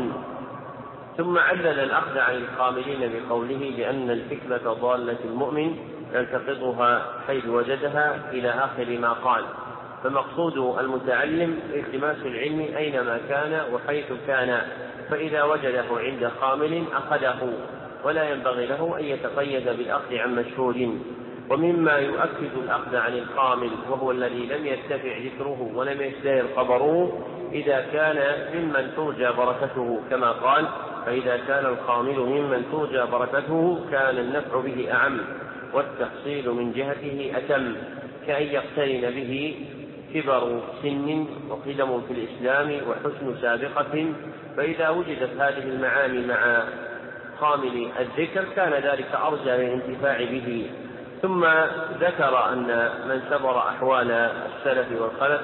ثم 1.16 1.38
علل 1.38 1.80
الأخذ 1.80 2.18
عن 2.18 2.34
الخاملين 2.34 3.12
بقوله 3.12 3.72
بأن 3.76 4.10
الحكمة 4.10 4.72
ضالة 4.72 5.16
المؤمن 5.24 5.76
يلتقطها 6.14 7.06
حيث 7.26 7.46
وجدها 7.46 8.30
إلى 8.32 8.50
آخر 8.50 8.98
ما 8.98 9.12
قال. 9.12 9.44
فمقصود 10.04 10.78
المتعلم 10.78 11.58
التماس 11.74 12.16
العلم 12.16 12.76
أينما 12.76 13.20
كان 13.28 13.60
وحيث 13.72 14.12
كان 14.26 14.60
فإذا 15.10 15.42
وجده 15.42 15.84
عند 15.90 16.30
خامل 16.40 16.84
أخذه. 16.92 17.52
ولا 18.04 18.30
ينبغي 18.30 18.66
له 18.66 18.98
أن 19.00 19.04
يتقيد 19.04 19.64
بالأخذ 19.64 20.16
عن 20.16 20.34
مشهور 20.34 20.74
ومما 21.50 21.92
يؤكد 21.92 22.52
الأخذ 22.64 22.96
عن 22.96 23.12
القامل 23.12 23.70
وهو 23.90 24.10
الذي 24.10 24.46
لم 24.46 24.66
يرتفع 24.66 25.18
ذكره 25.18 25.70
ولم 25.74 26.02
يشتهر 26.02 26.44
خبره 26.56 27.24
إذا 27.52 27.86
كان 27.92 28.16
ممن 28.54 28.92
ترجى 28.96 29.36
بركته 29.36 30.00
كما 30.10 30.32
قال 30.32 30.68
فإذا 31.06 31.36
كان 31.36 31.66
القامل 31.66 32.18
ممن 32.18 32.64
ترجى 32.72 33.10
بركته 33.10 33.80
كان 33.90 34.18
النفع 34.18 34.60
به 34.60 34.92
أعم 34.92 35.20
والتحصيل 35.74 36.50
من 36.50 36.72
جهته 36.72 37.32
أتم 37.36 37.74
كأن 38.26 38.42
يقترن 38.42 39.10
به 39.10 39.54
كبر 40.14 40.60
سن 40.82 41.26
وقدم 41.48 42.00
في 42.00 42.12
الإسلام 42.12 42.80
وحسن 42.88 43.40
سابقة 43.42 44.12
فإذا 44.56 44.88
وجدت 44.88 45.40
هذه 45.40 45.62
المعاني 45.64 46.26
مع 46.26 46.64
خامل 47.40 47.88
الذكر 48.00 48.44
كان 48.56 48.72
ذلك 48.72 49.08
أرجى 49.26 49.50
للانتفاع 49.50 50.18
به. 50.18 50.70
ثم 51.22 51.44
ذكر 52.00 52.52
أن 52.52 52.90
من 53.08 53.22
سبر 53.30 53.58
أحوال 53.58 54.10
السلف 54.10 55.00
والخلف 55.00 55.40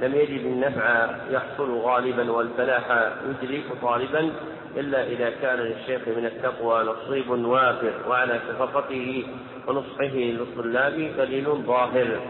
لم 0.00 0.14
يجد 0.14 0.46
النفع 0.46 1.06
يحصل 1.30 1.78
غالبا 1.78 2.32
والفلاح 2.32 3.10
يدرك 3.28 3.64
طالبا 3.82 4.32
إلا 4.76 5.06
إذا 5.06 5.30
كان 5.42 5.58
للشيخ 5.58 6.00
من 6.08 6.26
التقوى 6.26 6.84
نصيب 6.84 7.30
وافر 7.30 7.92
وعلى 8.08 8.40
شفقته 8.48 9.24
ونصحه 9.68 10.14
للطلاب 10.14 11.10
دليل 11.18 11.44
ظاهر. 11.44 12.20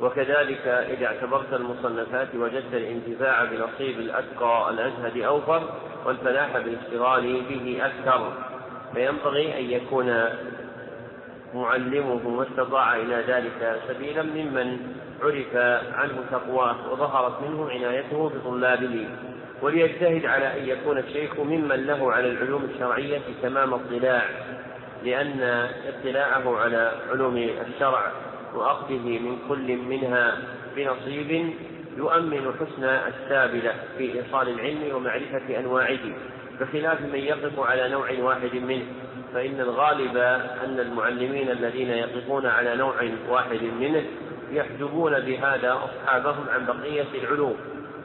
وكذلك 0.00 0.66
إذا 0.66 1.06
اعتبرت 1.06 1.52
المصنفات 1.52 2.28
وجدت 2.34 2.74
الانتفاع 2.74 3.44
بنصيب 3.44 3.98
الأتقى 3.98 4.70
الأزهد 4.70 5.22
أوفر 5.22 5.62
والفلاح 6.06 6.58
بالاشتغال 6.58 7.42
به 7.48 7.80
أكثر. 7.86 8.32
فينبغي 8.94 9.58
أن 9.58 9.70
يكون 9.70 10.24
معلمه 11.54 12.28
ما 12.28 12.42
استطاع 12.42 12.96
إلى 12.96 13.24
ذلك 13.28 13.80
سبيلا 13.88 14.22
ممن 14.22 14.78
عرف 15.22 15.56
عنه 15.94 16.24
تقواه 16.30 16.92
وظهرت 16.92 17.42
منه 17.42 17.70
عنايته 17.70 18.28
بطلابه 18.28 19.08
وليجتهد 19.62 20.26
على 20.26 20.60
أن 20.60 20.68
يكون 20.68 20.98
الشيخ 20.98 21.40
ممن 21.40 21.86
له 21.86 22.12
على 22.12 22.30
العلوم 22.30 22.64
الشرعية 22.64 23.20
تمام 23.42 23.74
اطلاع 23.74 24.22
لأن 25.04 25.68
اطلاعه 25.88 26.58
على 26.58 26.92
علوم 27.10 27.36
الشرع 27.36 28.12
وأخذه 28.54 29.18
من 29.18 29.38
كل 29.48 29.76
منها 29.76 30.38
بنصيب 30.76 31.54
يؤمن 31.96 32.52
حسن 32.60 32.84
السابلة 32.84 33.74
في 33.98 34.14
إيصال 34.14 34.48
العلم 34.48 34.96
ومعرفة 34.96 35.58
أنواعه 35.58 35.98
بخلاف 36.60 37.00
من 37.00 37.18
يقف 37.18 37.60
على 37.60 37.88
نوع 37.88 38.10
واحد 38.20 38.54
منه. 38.54 38.84
فإن 39.34 39.60
الغالب 39.60 40.16
أن 40.64 40.80
المعلمين 40.80 41.50
الذين 41.50 41.90
يقفون 41.90 42.46
على 42.46 42.76
نوع 42.76 42.94
واحد 43.28 43.62
منه 43.80 44.04
يحجبون 44.52 45.20
بهذا 45.20 45.78
أصحابهم 45.84 46.48
عن 46.48 46.66
بقية 46.66 47.06
العلوم. 47.22 47.56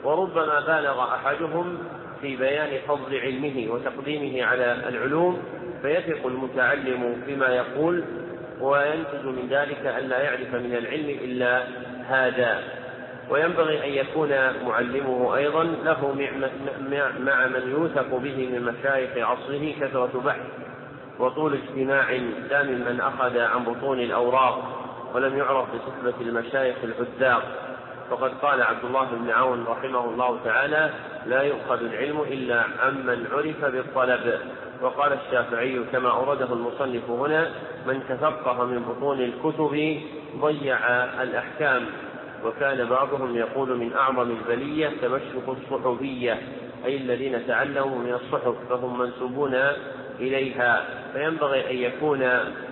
وربما 0.04 0.60
بالغ 0.60 1.04
أحدهم 1.04 1.78
في 2.22 2.36
بيان 2.36 2.82
فضل 2.88 3.20
علمه 3.20 3.74
وتقديمه 3.74 4.44
على 4.44 4.90
العلوم 4.90 5.42
فيثق 5.82 6.28
المتعلم 6.28 7.24
بما 7.28 7.48
يقول 7.48 8.04
وينتج 8.62 9.26
من 9.26 9.48
ذلك 9.50 9.86
أن 9.86 10.04
لا 10.10 10.22
يعرف 10.22 10.54
من 10.54 10.76
العلم 10.76 11.10
إلا 11.10 11.64
هذا. 12.08 12.64
وينبغي 13.30 13.84
أن 13.86 14.06
يكون 14.06 14.30
معلمه 14.66 15.36
أيضا 15.36 15.64
له 15.64 16.14
مع 17.20 17.48
من 17.48 17.72
يوثق 17.72 18.16
به 18.16 18.50
من 18.52 18.62
مشايخ 18.62 19.10
عصره 19.18 19.74
كثرة 19.82 20.22
بحث 20.26 20.42
وطول 21.20 21.54
اجتماع 21.54 22.12
لا 22.50 22.64
ممن 22.64 23.02
أخذ 23.02 23.40
عن 23.40 23.64
بطون 23.64 24.00
الأوراق 24.00 24.86
ولم 25.14 25.38
يعرف 25.38 25.68
بصحبة 25.76 26.22
المشايخ 26.22 26.76
العذاق 26.84 27.44
فقد 28.10 28.32
قال 28.42 28.62
عبد 28.62 28.86
الله 28.86 29.06
بن 29.06 29.30
عون 29.30 29.66
رحمه 29.68 30.06
الله 30.06 30.40
تعالى 30.46 30.90
لا 31.26 31.42
يؤخذ 31.42 31.84
العلم 31.84 32.22
إلا 32.22 32.64
عمن 32.80 33.28
عرف 33.32 33.66
بالطلب. 33.66 34.40
وقال 34.82 35.14
الشافعي 35.14 35.80
كما 35.92 36.10
أورده 36.10 36.54
المصنف 36.54 37.10
هنا 37.10 37.52
من 37.88 38.04
تفقه 38.10 38.66
من 38.66 38.80
بطون 38.80 39.22
الكتب 39.22 40.00
ضيع 40.42 40.78
الأحكام. 41.24 41.86
وكان 42.46 42.86
بعضهم 42.90 43.36
يقول 43.36 43.78
من 43.78 43.94
أعظم 43.94 44.32
البلية 44.32 44.92
تمشق 45.02 45.50
الصحفية 45.50 46.38
أي 46.86 46.98
الذين 46.98 47.48
تعلموا 47.48 48.00
من 48.00 48.14
الصحف 48.14 48.56
فهم 48.70 49.00
منسوبون 49.00 49.56
إليها. 50.20 50.86
فينبغي 51.14 51.72
أن 51.72 51.76
يكون 51.92 52.20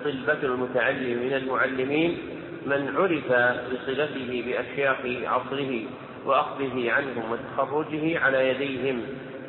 طلبة 0.04 0.44
المتعلم 0.44 1.24
من 1.26 1.34
المعلمين 1.34 2.18
من 2.66 2.96
عرف 2.98 3.28
بصلته 3.74 4.44
بأشياخ 4.48 4.98
عصره 5.26 5.82
وأخذه 6.26 6.92
عنهم 6.92 7.24
وتخرجه 7.32 8.20
على 8.20 8.50
يديهم. 8.50 9.02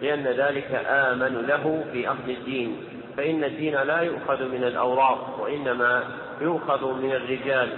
لأن 0.05 0.27
ذلك 0.27 0.85
آمن 0.87 1.47
له 1.49 1.85
في 1.93 2.09
أخذ 2.09 2.29
الدين. 2.29 2.77
فإن 3.17 3.45
الدين 3.45 3.75
لا 3.83 4.01
يؤخذ 4.01 4.45
من 4.49 4.64
الأوراق 4.64 5.40
وإنما 5.40 6.05
يؤخذ 6.40 6.93
من 6.93 7.12
الرجال. 7.12 7.69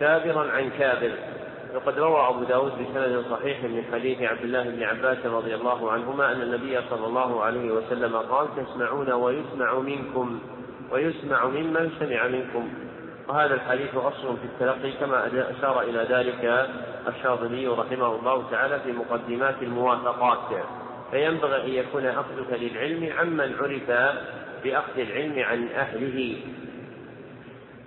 كابرا 0.00 0.50
عن 0.50 0.70
كابر. 0.78 1.12
وقد 1.74 1.98
روى 1.98 2.28
أبو 2.28 2.44
داود 2.44 2.72
بسند 2.72 3.24
صحيح 3.30 3.64
من 3.64 3.84
حديث 3.92 4.22
عبد 4.22 4.40
الله 4.40 4.62
بن 4.62 4.82
عباس 4.82 5.26
رضي 5.26 5.54
الله 5.54 5.92
عنهما 5.92 6.32
أن 6.32 6.42
النبي 6.42 6.80
صلى 6.90 7.06
الله 7.06 7.42
عليه 7.44 7.70
وسلم 7.70 8.16
قال 8.16 8.46
تسمعون 8.56 9.12
ويسمع 9.12 9.78
منكم 9.78 10.40
ويسمع 10.92 11.46
ممن 11.46 11.90
سمع 12.00 12.26
منكم. 12.26 12.68
وهذا 13.28 13.54
الحديث 13.54 13.94
أصل 13.94 14.36
في 14.36 14.44
التلقي 14.44 14.92
كما 14.92 15.26
أشار 15.58 15.80
إلى 15.80 16.06
ذلك 16.10 16.68
الشاطبي 17.08 17.66
رحمه 17.66 18.06
الله 18.16 18.50
تعالى 18.50 18.80
في 18.80 18.92
مقدمات 18.92 19.62
الموافقات. 19.62 20.64
فينبغي 21.12 21.62
أن 21.64 21.84
يكون 21.84 22.06
أخذك 22.06 22.60
للعلم 22.60 23.12
عمن 23.18 23.54
عرف 23.60 24.16
بأخذ 24.64 24.98
العلم 24.98 25.38
عن 25.38 25.68
أهله. 25.68 26.36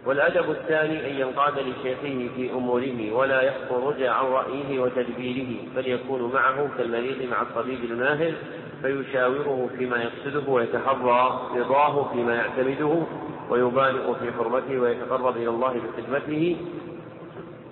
والأدب 0.05 0.51
الثاني 0.51 1.11
أن 1.11 1.19
ينقاد 1.19 1.53
لشيخه 1.59 2.29
في 2.35 2.51
أموره 2.53 3.11
ولا 3.11 3.41
يخرج 3.41 4.03
عن 4.03 4.25
رأيه 4.25 4.79
وتدبيره 4.79 5.57
بل 5.75 5.87
يكون 5.87 6.31
معه 6.33 6.69
كالمريض 6.77 7.29
مع 7.31 7.41
الطبيب 7.41 7.83
الماهر 7.83 8.33
فيشاوره 8.81 9.69
فيما 9.77 9.97
يقصده 9.97 10.51
ويتحرى 10.51 11.49
رضاه 11.55 12.13
فيما 12.13 12.35
يعتمده 12.35 13.03
ويبالغ 13.49 14.13
في 14.13 14.31
حرمته 14.31 14.79
ويتقرب 14.79 15.37
إلى 15.37 15.49
الله 15.49 15.73
بخدمته. 15.73 16.57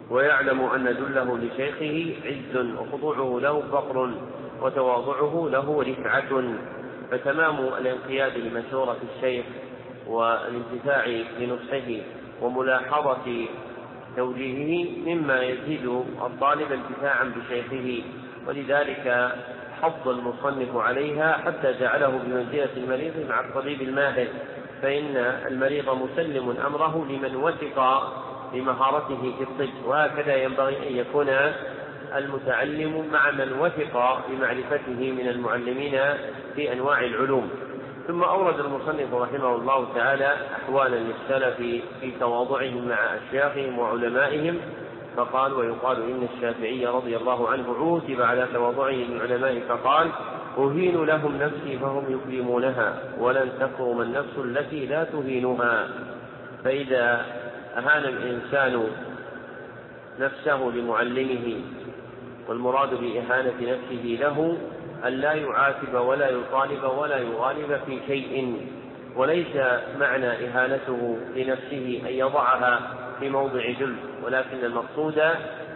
ويعلم 0.10 0.62
أن 0.62 0.84
دله 0.84 1.38
لشيخه 1.38 2.16
عز 2.26 2.66
وخضوعه 2.80 3.40
له 3.40 3.64
فقر 3.72 4.12
وتواضعه 4.64 5.50
له 5.52 5.84
رفعة. 5.84 6.44
فتمام 7.12 7.60
الانقياد 7.60 8.38
لمشورة 8.38 8.98
الشيخ 9.16 9.46
والانتفاع 10.08 11.06
بنصحه 11.40 12.04
وملاحظة 12.42 13.46
توجيهه 14.18 14.88
مما 15.06 15.42
يزيد 15.42 15.86
الطالب 16.26 16.72
انتفاعا 16.72 17.24
بشيخه. 17.24 18.04
ولذلك 18.48 19.32
حض 19.82 20.08
المصنف 20.08 20.76
عليها 20.76 21.38
حتى 21.46 21.74
جعله 21.80 22.08
بمنزلة 22.08 22.70
المريض 22.78 23.14
مع 23.30 23.40
الطبيب 23.40 23.82
الماهر. 23.82 24.28
فإن 24.82 25.16
المريض 25.48 25.90
مسلم 25.90 26.58
أمره 26.68 27.06
لمن 27.10 27.36
وثق 27.36 28.04
بمهارته 28.54 29.34
في 29.38 29.44
الطب. 29.44 29.86
وهكذا 29.86 30.36
ينبغي 30.36 30.90
أن 30.90 30.98
يكون 30.98 31.30
المتعلم 32.16 33.10
مع 33.14 33.32
من 33.32 33.54
وثق 33.60 34.26
بمعرفته 34.30 35.12
من 35.12 35.28
المعلمين 35.28 36.00
في 36.56 36.74
أنواع 36.74 37.02
العلوم. 37.02 37.50
ثم 38.08 38.24
أورد 38.24 38.60
المصنف 38.60 39.14
رحمه 39.14 39.56
الله 39.56 39.88
تعالى 39.96 40.34
أحوالا 40.56 40.96
للسلف 40.96 41.58
في 42.02 42.12
تواضعهم 42.20 42.88
مع 42.88 42.98
أشياخهم 43.16 43.80
وعلمائهم 43.80 44.58
فقال 45.18 45.54
ويقال 45.54 46.02
إن 46.02 46.28
الشافعي 46.36 46.86
رضي 46.86 47.18
الله 47.18 47.50
عنه 47.50 47.76
عوتب 47.76 48.22
على 48.22 48.48
تواضعه 48.54 48.92
للعلماء 48.92 49.60
فقال 49.70 50.10
أهين 50.58 51.06
لهم 51.06 51.38
نفسي 51.38 51.78
فهم 51.78 52.04
يكرمونها 52.10 53.00
ولن 53.20 53.50
تكرم 53.60 54.02
النفس 54.02 54.38
التي 54.38 54.86
لا 54.86 55.04
تهينها. 55.04 55.88
فإذا 56.64 57.26
أهان 57.78 58.04
الإنسان 58.04 58.88
نفسه 60.20 60.72
لمعلمه 60.76 61.62
والمراد 62.50 62.90
بإهانة 62.90 63.54
نفسه 63.62 64.18
له 64.22 64.58
أن 65.08 65.14
لا 65.14 65.34
يعاتب 65.34 65.94
ولا 65.94 66.30
يطالب 66.30 66.84
ولا 66.98 67.18
يغالب 67.18 67.80
في 67.86 68.00
شيء 68.08 68.58
وليس 69.16 69.56
معنى 70.00 70.28
إهانته 70.28 71.18
لنفسه 71.36 72.02
أن 72.08 72.14
يضعها 72.14 72.80
في 73.20 73.30
موضع 73.30 73.72
جلد 73.80 73.98
ولكن 74.24 74.64
المقصود 74.64 75.20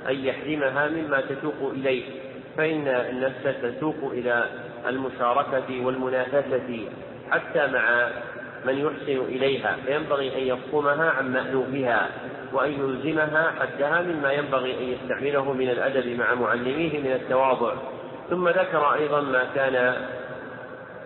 أن 0.10 0.26
يحرمها 0.26 0.88
مما 0.88 1.22
تسوق 1.22 1.72
إليه 1.72 2.04
فإن 2.58 2.88
النفس 2.88 3.62
تسوق 3.62 4.12
إلى 4.12 4.44
المشاركة 4.88 5.86
والمنافسة 5.86 6.80
حتى 7.32 7.68
مع 7.68 8.10
من 8.66 8.78
يحسن 8.78 9.22
إليها 9.22 9.78
فينبغي 9.86 10.38
أن 10.38 10.58
يفطمها 10.58 11.10
عن 11.10 11.34
مألوفها. 11.34 12.10
وأن 12.54 12.72
يلزمها 12.72 13.54
حدها 13.60 14.02
مما 14.02 14.32
ينبغي 14.32 14.78
أن 14.78 14.84
يستعمله 14.84 15.54
من 15.54 15.70
الأدب 15.70 16.08
مع 16.08 16.34
معلميه 16.34 17.00
من 17.00 17.12
التواضع. 17.12 17.74
ثم 18.30 18.50
ذكر 18.50 18.94
أيضا 18.94 19.22
ما 19.22 19.44
كان 19.56 19.96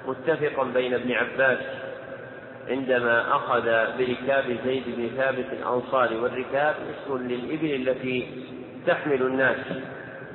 متفقا 0.08 0.64
بين 0.64 0.94
ابن 0.94 1.12
عباس 1.12 1.60
عندما 2.70 3.36
أخذ 3.36 3.64
بركاب 3.98 4.58
زيد 4.66 4.84
بن 4.88 5.10
ثابت 5.18 5.46
الأنصاري 5.54 6.16
والركاب 6.16 6.76
اسم 6.76 7.18
للإبل 7.18 7.90
التي 7.90 8.46
تحمل 8.88 9.22
الناس. 9.22 9.58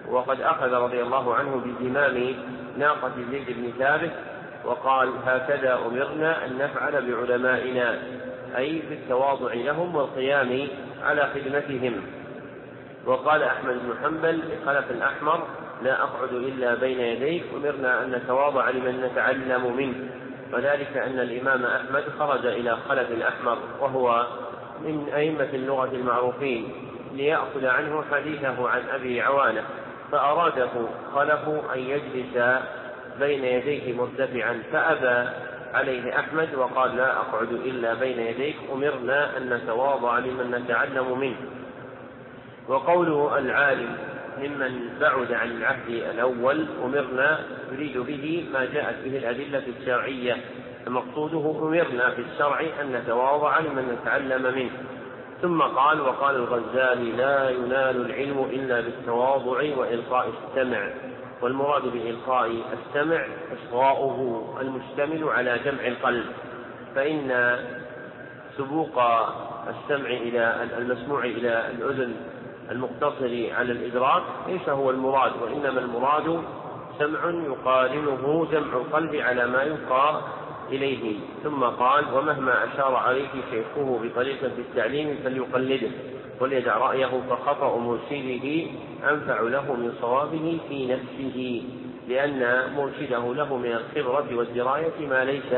وقد 0.09 0.41
أخذ 0.41 0.73
رضي 0.73 1.03
الله 1.03 1.35
عنه 1.35 1.57
بزمام 1.65 2.35
ناقة 2.79 3.13
زيد 3.31 3.47
بن 3.49 3.73
ثابت 3.79 4.13
وقال 4.65 5.13
هكذا 5.27 5.79
أمرنا 5.87 6.47
أن 6.47 6.59
نفعل 6.59 6.93
بعلمائنا 7.11 7.99
أي 8.57 8.83
بالتواضع 8.91 9.55
لهم 9.55 9.97
والقيام 9.97 10.69
على 11.03 11.29
خدمتهم. 11.35 12.03
وقال 13.07 13.43
أحمد 13.43 13.75
بن 13.75 13.95
حنبل 14.05 14.39
لخلف 14.39 14.91
الأحمر 14.91 15.47
لا 15.83 16.03
أقعد 16.03 16.33
إلا 16.33 16.75
بين 16.75 17.01
يديك 17.01 17.45
أمرنا 17.57 18.05
أن 18.05 18.11
نتواضع 18.11 18.71
لمن 18.71 19.01
نتعلم 19.01 19.77
منه. 19.77 20.11
وذلك 20.53 20.97
أن 20.97 21.21
الإمام 21.21 21.65
أحمد 21.65 22.05
خرج 22.19 22.47
إلى 22.47 22.77
خلف 22.89 23.11
الأحمر 23.11 23.59
وهو 23.81 24.27
من 24.81 25.09
أئمة 25.15 25.49
اللغة 25.55 25.91
المعروفين 25.93 26.73
ليأخذ 27.13 27.67
عنه 27.67 28.05
حديثه 28.13 28.69
عن 28.69 28.83
أبي 28.95 29.21
عوانة 29.21 29.65
فأراده 30.13 30.71
خلف 31.15 31.49
أن 31.75 31.79
يجلس 31.79 32.61
بين 33.19 33.45
يديه 33.45 33.93
مرتفعا 33.93 34.63
فأبى 34.73 35.29
عليه 35.77 36.19
أحمد 36.19 36.55
وقال 36.55 36.97
لا 36.97 37.17
أقعد 37.17 37.53
إلا 37.53 37.95
بين 37.95 38.19
يديك 38.19 38.57
أمرنا 38.73 39.37
أن 39.37 39.51
نتواضع 39.51 40.19
لمن 40.19 40.51
نتعلم 40.51 41.19
منه. 41.21 41.37
وقوله 42.69 43.39
العالم 43.39 43.97
ممن 44.39 44.99
بعد 45.01 45.33
عن 45.33 45.51
العهد 45.51 45.89
الأول 45.89 46.67
أمرنا 46.85 47.39
يريد 47.73 47.99
به 47.99 48.47
ما 48.53 48.65
جاءت 48.65 48.97
به 49.05 49.19
الأدلة 49.19 49.63
الشرعية. 49.81 50.37
فمقصوده 50.87 51.59
أمرنا 51.63 52.11
في 52.11 52.23
الشرع 52.23 52.61
أن 52.81 52.93
نتواضع 52.93 53.59
لمن 53.59 53.99
نتعلم 54.03 54.43
منه. 54.55 54.71
ثم 55.43 55.63
قال 55.63 56.01
وقال 56.01 56.37
الغزالي 56.37 57.13
لا 57.13 57.51
ينال 57.51 58.07
العلم 58.07 58.49
إلا 58.53 58.81
بالتواضع 58.81 59.59
وإلقاء 59.77 60.29
السمع. 60.29 60.91
والمراد 61.43 61.83
بإلقاء 61.83 62.51
السمع 62.73 63.27
إصغاؤه 63.53 64.49
المشتمل 64.61 65.29
على 65.29 65.61
جمع 65.65 65.87
القلب 65.87 66.25
فإن 66.95 67.59
سبوق 68.57 68.99
السمع 69.69 70.09
إلى 70.09 70.69
المسموع 70.79 71.25
إلى 71.25 71.71
الأذن 71.71 72.17
المقتصر 72.71 73.55
على 73.59 73.73
الإدراك 73.73 74.23
ليس 74.49 74.69
هو 74.69 74.91
المراد 74.91 75.33
وإنما 75.43 75.81
المراد 75.81 76.43
سمع 76.99 77.31
يقارنه 77.47 78.49
جمع 78.53 78.77
القلب 78.77 79.15
على 79.15 79.47
ما 79.47 79.63
يلقى 79.63 80.21
إليه. 80.69 81.19
ثم 81.45 81.65
قال 81.65 82.05
ومهما 82.15 82.65
أشار 82.65 82.95
عليه 82.95 83.29
شيخه 83.51 84.01
بطريقة 84.03 84.51
التعليم 84.59 85.19
فليقلده. 85.25 85.91
وليدع 86.41 86.77
رأيه 86.77 87.21
فخطأ 87.31 87.79
مرشده 87.79 88.67
أنفع 89.11 89.41
له 89.41 89.73
من 89.73 89.93
صوابه 90.01 90.59
في 90.69 90.87
نفسه 90.87 91.63
لأن 92.09 92.73
مرشده 92.77 93.35
له 93.35 93.57
من 93.57 93.73
الخبرة 93.73 94.37
والدراية 94.37 95.07
ما 95.11 95.25
ليس 95.25 95.53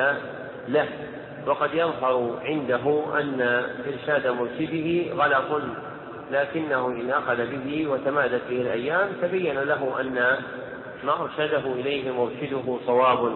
له. 0.68 0.88
وقد 1.46 1.74
يظهر 1.74 2.38
عنده 2.42 3.04
أن 3.20 3.40
إرشاد 3.86 4.26
مرشده 4.26 5.12
غلط 5.14 5.62
لكنه 6.30 6.86
إن 6.86 7.10
أخذ 7.10 7.46
به 7.46 7.88
وتمادت 7.88 8.42
به 8.50 8.60
الأيام 8.60 9.08
تبين 9.22 9.58
له 9.58 10.00
أن 10.00 10.38
ما 11.04 11.22
أرشده 11.22 11.72
إليه 11.72 12.12
مرشده 12.12 12.78
صواب. 12.86 13.34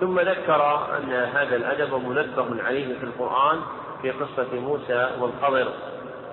ثم 0.00 0.20
ذكر 0.20 0.88
أن 0.98 1.12
هذا 1.12 1.56
الأدب 1.56 1.94
منبه 1.94 2.62
عليه 2.62 2.98
في 2.98 3.04
القرآن 3.04 3.60
في 4.02 4.10
قصة 4.10 4.60
موسى 4.60 5.10
والخضر. 5.20 5.72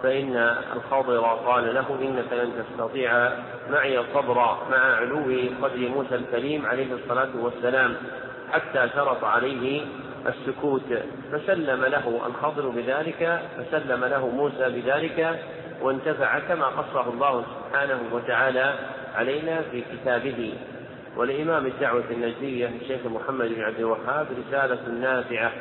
فإن 0.04 0.58
الخضر 0.76 1.20
قال 1.22 1.76
له 1.76 1.86
إنك 2.02 2.34
لن 2.34 2.52
تستطيع 2.64 3.30
معي 3.72 4.00
الصبر 4.00 4.36
مع 4.72 4.96
علو 4.96 5.50
قدر 5.62 5.90
موسى 5.90 6.16
الكريم 6.16 6.66
عليه 6.66 6.94
الصلاة 6.94 7.30
والسلام 7.36 7.96
حتى 8.52 8.90
شرط 8.96 9.24
عليه 9.24 9.86
السكوت. 10.28 10.94
فسلم 11.32 11.86
له 11.86 12.22
الخضر 12.28 12.70
بذلك 12.70 13.42
فسلم 13.58 14.06
له 14.06 14.28
موسى 14.28 14.70
بذلك 14.70 15.40
وانتفع 15.82 16.40
كما 16.40 16.66
قصه 16.66 17.10
الله 17.10 17.44
سبحانه 17.44 18.00
وتعالى 18.12 18.74
علينا 19.16 19.62
في 19.62 19.82
كتابه. 19.82 20.54
ولإمام 21.18 21.66
الدعوة 21.66 22.04
النجدية 22.12 22.70
الشيخ 22.82 23.06
محمد 23.06 23.48
بن 23.48 23.62
عبد 23.62 23.80
الوهاب 23.80 24.28
رسالة 24.48 24.90
نافعة 25.02 25.52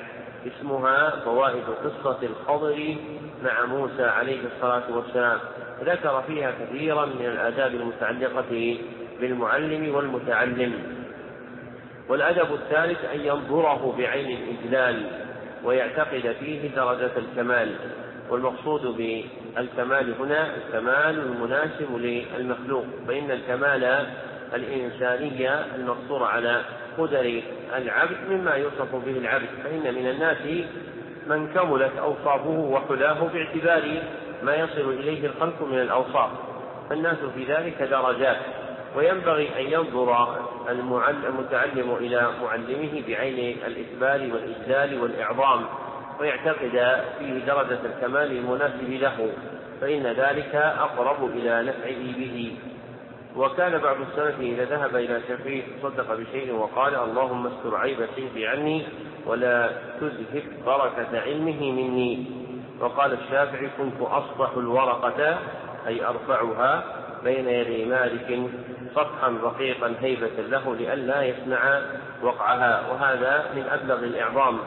اسمها 0.47 1.11
فوائد 1.25 1.65
قصة 1.85 2.19
الخضر 2.23 2.97
مع 3.43 3.65
موسى 3.65 4.05
عليه 4.05 4.41
الصلاة 4.55 4.83
والسلام. 4.97 5.39
ذكر 5.85 6.23
فيها 6.27 6.53
كثيرا 6.61 7.07
من 7.07 7.27
الآداب 7.27 7.75
المتعلقة 7.75 8.77
بالمعلم 9.21 9.95
والمتعلم. 9.95 10.73
والأدب 12.09 12.55
الثالث 12.55 13.05
أن 13.15 13.21
ينظره 13.21 13.95
بعين 13.99 14.39
الإجلال 14.39 15.07
ويعتقد 15.65 16.37
فيه 16.41 16.69
درجة 16.77 17.11
الكمال. 17.17 17.75
والمقصود 18.31 18.81
بالكمال 18.83 20.15
هنا 20.21 20.57
الكمال 20.57 21.19
المناسب 21.19 21.97
للمخلوق 21.97 22.85
فإن 23.09 23.31
الكمال 23.31 24.07
الإنسانية 24.55 25.67
المقصورة 25.75 26.25
على 26.25 26.63
قدر 26.99 27.43
العبد 27.77 28.17
مما 28.31 28.55
يوصف 28.55 28.95
به 28.95 29.19
العبد. 29.19 29.49
فإن 29.65 29.95
من 29.95 30.11
الناس 30.11 30.39
من 31.27 31.49
كملت 31.55 31.97
أوصافه 31.99 32.49
وحلاه 32.49 33.29
باعتبار 33.35 34.03
ما 34.43 34.55
يصل 34.55 34.91
إليه 34.91 35.27
الخلق 35.27 35.63
من 35.63 35.79
الأوصاف. 35.79 36.31
فالناس 36.91 37.17
في 37.35 37.45
ذلك 37.45 37.83
درجات. 37.83 38.37
وينبغي 38.97 39.49
أن 39.61 39.73
ينظر 39.73 40.39
المتعلم 41.29 41.97
إلى 42.01 42.29
معلمه 42.43 43.03
بعين 43.09 43.57
الإكبار 43.67 44.21
والإجلال 44.33 45.03
والإعظام 45.03 45.65
ويعتقد 46.21 47.03
فيه 47.19 47.39
درجة 47.47 47.79
الكمال 47.85 48.33
المناسب 48.33 48.91
له 48.91 49.31
فإن 49.81 50.07
ذلك 50.07 50.55
أقرب 50.55 51.31
إلى 51.31 51.63
نفعه 51.63 52.19
به. 52.19 52.57
وكان 53.37 53.79
بعض 53.79 53.97
السلف 54.01 54.41
إذا 54.41 54.65
ذهب 54.65 54.97
إلى 54.97 55.21
شيخه 55.27 55.63
تصدق 55.83 56.15
بشيء 56.15 56.55
وقال 56.55 56.95
اللهم 56.95 57.47
استر 57.47 57.77
عيب 57.77 57.99
شيخي 58.17 58.47
عني 58.47 58.87
ولا 59.27 59.71
تذهب 60.01 60.43
بركة 60.67 61.21
علمه 61.21 61.73
مني. 61.73 62.25
وقال 62.81 63.13
الشافعي 63.13 63.69
كنت 63.79 64.01
أصبح 64.01 64.51
الورقة 64.57 65.39
أي 65.87 66.05
أرفعها 66.07 66.85
بين 67.25 67.49
يدي 67.49 67.85
مالك 67.85 68.51
صفحا 68.95 69.39
رقيقا 69.43 69.95
هيبة 70.01 70.43
له 70.49 70.75
لئلا 70.75 71.23
يسمع 71.23 71.81
وقعها. 72.23 72.91
وهذا 72.91 73.45
من 73.57 73.63
أبلغ 73.63 73.99
الإعظام. 73.99 74.59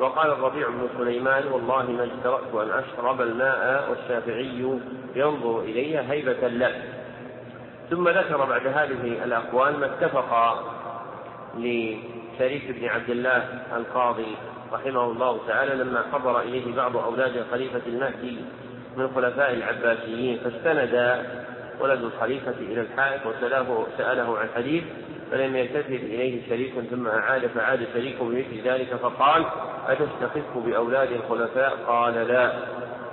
وقال 0.00 0.30
الربيع 0.30 0.68
بن 0.68 0.88
سليمان 0.98 1.46
والله 1.46 1.90
ما 1.90 2.04
اجترأت 2.04 2.54
أن 2.54 2.70
أشرب 2.70 3.20
الماء 3.20 3.90
والشافعي 3.90 4.78
ينظر 5.16 5.60
إلي 5.60 5.98
هيبة 5.98 6.48
له. 6.48 6.82
ثم 7.90 8.08
ذكر 8.08 8.44
بعد 8.44 8.66
هذه 8.66 9.24
الأقوال 9.24 9.80
ما 9.80 9.86
اتفق 9.86 10.34
لشريك 11.58 12.70
بن 12.70 12.88
عبد 12.88 13.10
الله 13.10 13.62
القاضي 13.76 14.36
رحمه 14.72 15.04
الله 15.04 15.40
تعالى 15.48 15.74
لما 15.74 16.04
حضر 16.12 16.40
إليه 16.40 16.74
بعض 16.76 16.96
أولاد 16.96 17.36
الخليفة 17.36 17.80
المهدي 17.86 18.36
من 18.96 19.08
خلفاء 19.14 19.52
العباسيين 19.52 20.38
فاستند 20.38 21.24
ولد 21.80 22.02
الخليفة 22.02 22.54
إلى 22.60 22.80
الحائط 22.80 23.26
وسأله 23.26 23.86
سأله 23.98 24.38
عن 24.38 24.48
حديث 24.56 24.84
فلم 25.30 25.56
يلتفت 25.56 25.90
إليه 25.90 26.48
شريك 26.48 26.72
ثم 26.90 27.06
أعاد 27.06 27.46
فعاد 27.46 27.86
شريك 27.94 28.16
بمثل 28.22 28.60
ذلك 28.64 28.94
فقال 28.94 29.44
أتستخف 29.88 30.56
بأولاد 30.56 31.12
الخلفاء؟ 31.12 31.76
قال 31.86 32.14
لا. 32.14 32.52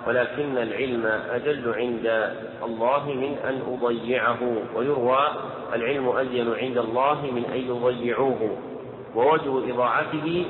ولكن 0.08 0.58
العلم 0.58 1.06
أجل 1.32 1.74
عند 1.74 2.34
الله 2.64 3.14
من 3.14 3.36
أن 3.50 3.62
أضيعه. 3.74 4.38
ويروى 4.76 5.28
العلم 5.74 6.18
ألين 6.18 6.54
عند 6.54 6.78
الله 6.78 7.22
من 7.22 7.46
أن 7.46 7.58
يضيعوه. 7.58 8.58
ووجه 9.16 9.74
إضاعته 9.74 10.46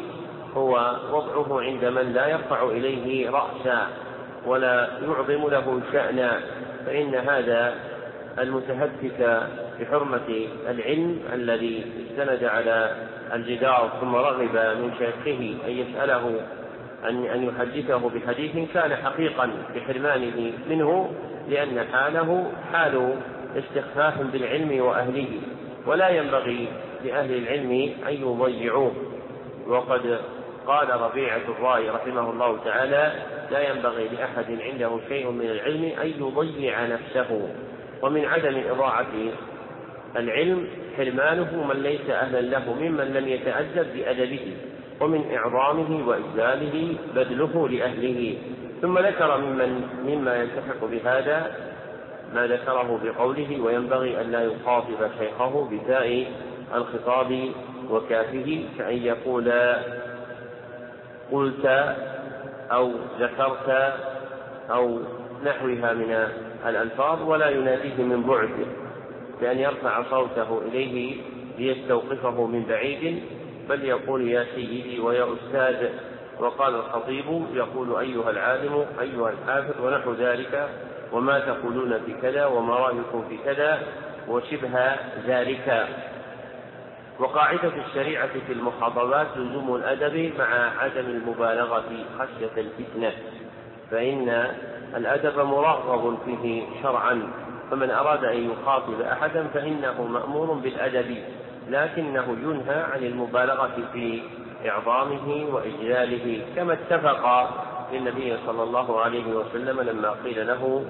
هو 0.58 0.96
وضعه 1.12 1.62
عند 1.62 1.86
من 1.86 2.14
لا 2.14 2.28
يرفع 2.28 2.64
إليه 2.64 3.30
رأسا 3.30 3.88
ولا 4.46 4.88
يعظم 5.02 5.48
له 5.48 5.82
شأنا. 5.92 6.40
فإن 6.86 7.16
هذا 7.16 7.76
المتهتك 8.40 9.48
بحرمة 9.80 10.48
العلم 10.70 11.20
الذي 11.34 11.86
استند 12.10 12.44
على 12.44 12.96
الجدار 13.34 13.92
ثم 14.02 14.16
رغب 14.16 14.56
من 14.56 14.92
شيخه 15.00 15.68
أن 15.68 15.72
يسأله 15.72 16.42
أن 17.10 17.26
أن 17.26 17.44
يحدثه 17.44 18.10
بحديث 18.10 18.72
كان 18.74 18.96
حقيقا 18.96 19.50
بحرمانه 19.76 20.54
منه 20.70 21.12
لأن 21.50 21.86
حاله 21.94 22.52
حال 22.74 23.16
استخفاف 23.58 24.22
بالعلم 24.22 24.82
وأهله 24.82 25.28
ولا 25.86 26.10
ينبغي 26.10 26.68
لأهل 27.06 27.38
العلم 27.38 27.72
أن 28.08 28.14
يضيعوه. 28.14 28.92
وقد 29.68 30.20
قال 30.68 30.90
ربيعة 30.90 31.42
الرأي 31.50 31.90
رحمه 31.90 32.30
الله 32.32 32.58
تعالى 32.66 33.12
لا 33.52 33.70
ينبغي 33.70 34.08
لأحد 34.08 34.62
عنده 34.62 35.00
شيء 35.10 35.32
من 35.32 35.46
العلم 35.46 35.84
أن 36.02 36.08
يضيع 36.08 36.86
نفسه. 36.86 37.50
ومن 38.02 38.26
عدم 38.26 38.62
إضاعة 38.70 39.14
العلم 40.16 40.68
حرمانه 40.98 41.68
من 41.74 41.84
ليس 41.84 42.10
أهلا 42.10 42.42
له 42.42 42.74
ممن 42.74 43.14
لم 43.14 43.28
يتأدب 43.28 43.88
بأدبه. 43.96 44.56
ومن 45.02 45.32
إعظامه 45.36 46.08
وإجلاله 46.08 46.96
بذله 47.16 47.70
لأهله. 47.70 48.38
ثم 48.82 49.00
ذكر 49.00 49.38
ممن 49.38 49.88
مما 50.06 50.36
يلتحق 50.36 50.86
بهذا 50.86 51.52
ما 52.34 52.48
ذكره 52.48 53.00
بقوله 53.04 53.62
وينبغي 53.62 54.22
أن 54.22 54.32
لا 54.32 54.42
يخاطب 54.44 55.10
شيخه 55.20 55.70
بتاء 55.72 56.32
الخطاب 56.76 57.50
وكافه 57.90 58.64
كأن 58.78 58.98
يقول 58.98 59.52
قلت 61.32 61.96
أو 62.72 62.92
ذكرت 63.20 63.94
أو 64.70 65.00
نحوها 65.46 65.94
من 65.94 66.28
الألفاظ 66.68 67.22
ولا 67.22 67.50
يناديه 67.50 68.04
من 68.04 68.24
بعد 68.24 68.50
بأن 69.42 69.58
يرفع 69.58 70.04
صوته 70.10 70.62
إليه 70.68 71.22
ليستوقفه 71.58 72.46
من 72.46 72.66
بعيد. 72.70 73.24
بل 73.72 73.84
يقول 73.84 74.28
يا 74.28 74.46
سيدي 74.56 75.00
ويا 75.00 75.28
أستاذ. 75.34 75.90
وقال 76.40 76.76
الخطيب 76.76 77.46
يقول 77.54 78.00
أيها 78.00 78.30
العالم 78.30 78.86
أيها 79.02 79.30
الحافظ 79.30 79.82
ونحو 79.86 80.14
ذلك. 80.14 80.70
وما 81.12 81.40
تقولون 81.40 82.00
في 82.06 82.14
كذا 82.22 82.46
وما 82.46 82.76
رأيكم 82.76 83.24
في 83.30 83.38
كذا 83.38 83.80
وشبه 84.28 84.96
ذلك. 85.28 85.88
وقاعدة 87.20 87.72
الشريعة 87.88 88.30
في 88.48 88.54
المخاطبات 88.54 89.28
لزوم 89.36 89.76
الأدب 89.76 90.32
مع 90.40 90.72
عدم 90.80 91.06
المبالغة 91.06 91.90
خشية 92.20 92.62
الفتنة. 92.62 93.12
فإن 93.92 94.48
الأدب 94.96 95.40
مرغب 95.40 96.18
فيه 96.26 96.64
شرعا 96.84 97.28
فمن 97.72 97.92
أراد 97.92 98.26
أن 98.26 98.52
يخاطب 98.52 99.02
أحدا 99.02 99.48
فإنه 99.48 100.02
مأمور 100.04 100.54
بالأدب. 100.54 101.18
لكنه 101.70 102.38
ينهى 102.44 102.82
عن 102.94 103.04
المبالغة 103.04 103.78
في 103.94 104.22
إعظامه 104.70 105.46
وإجلاله 105.54 106.42
كما 106.56 106.74
اتفق 106.74 107.50
للنبي 107.94 108.38
صلى 108.46 108.64
الله 108.64 109.02
عليه 109.02 109.34
وسلم 109.36 109.82
لما 109.82 110.16
قيل 110.24 110.48
له 110.48 110.86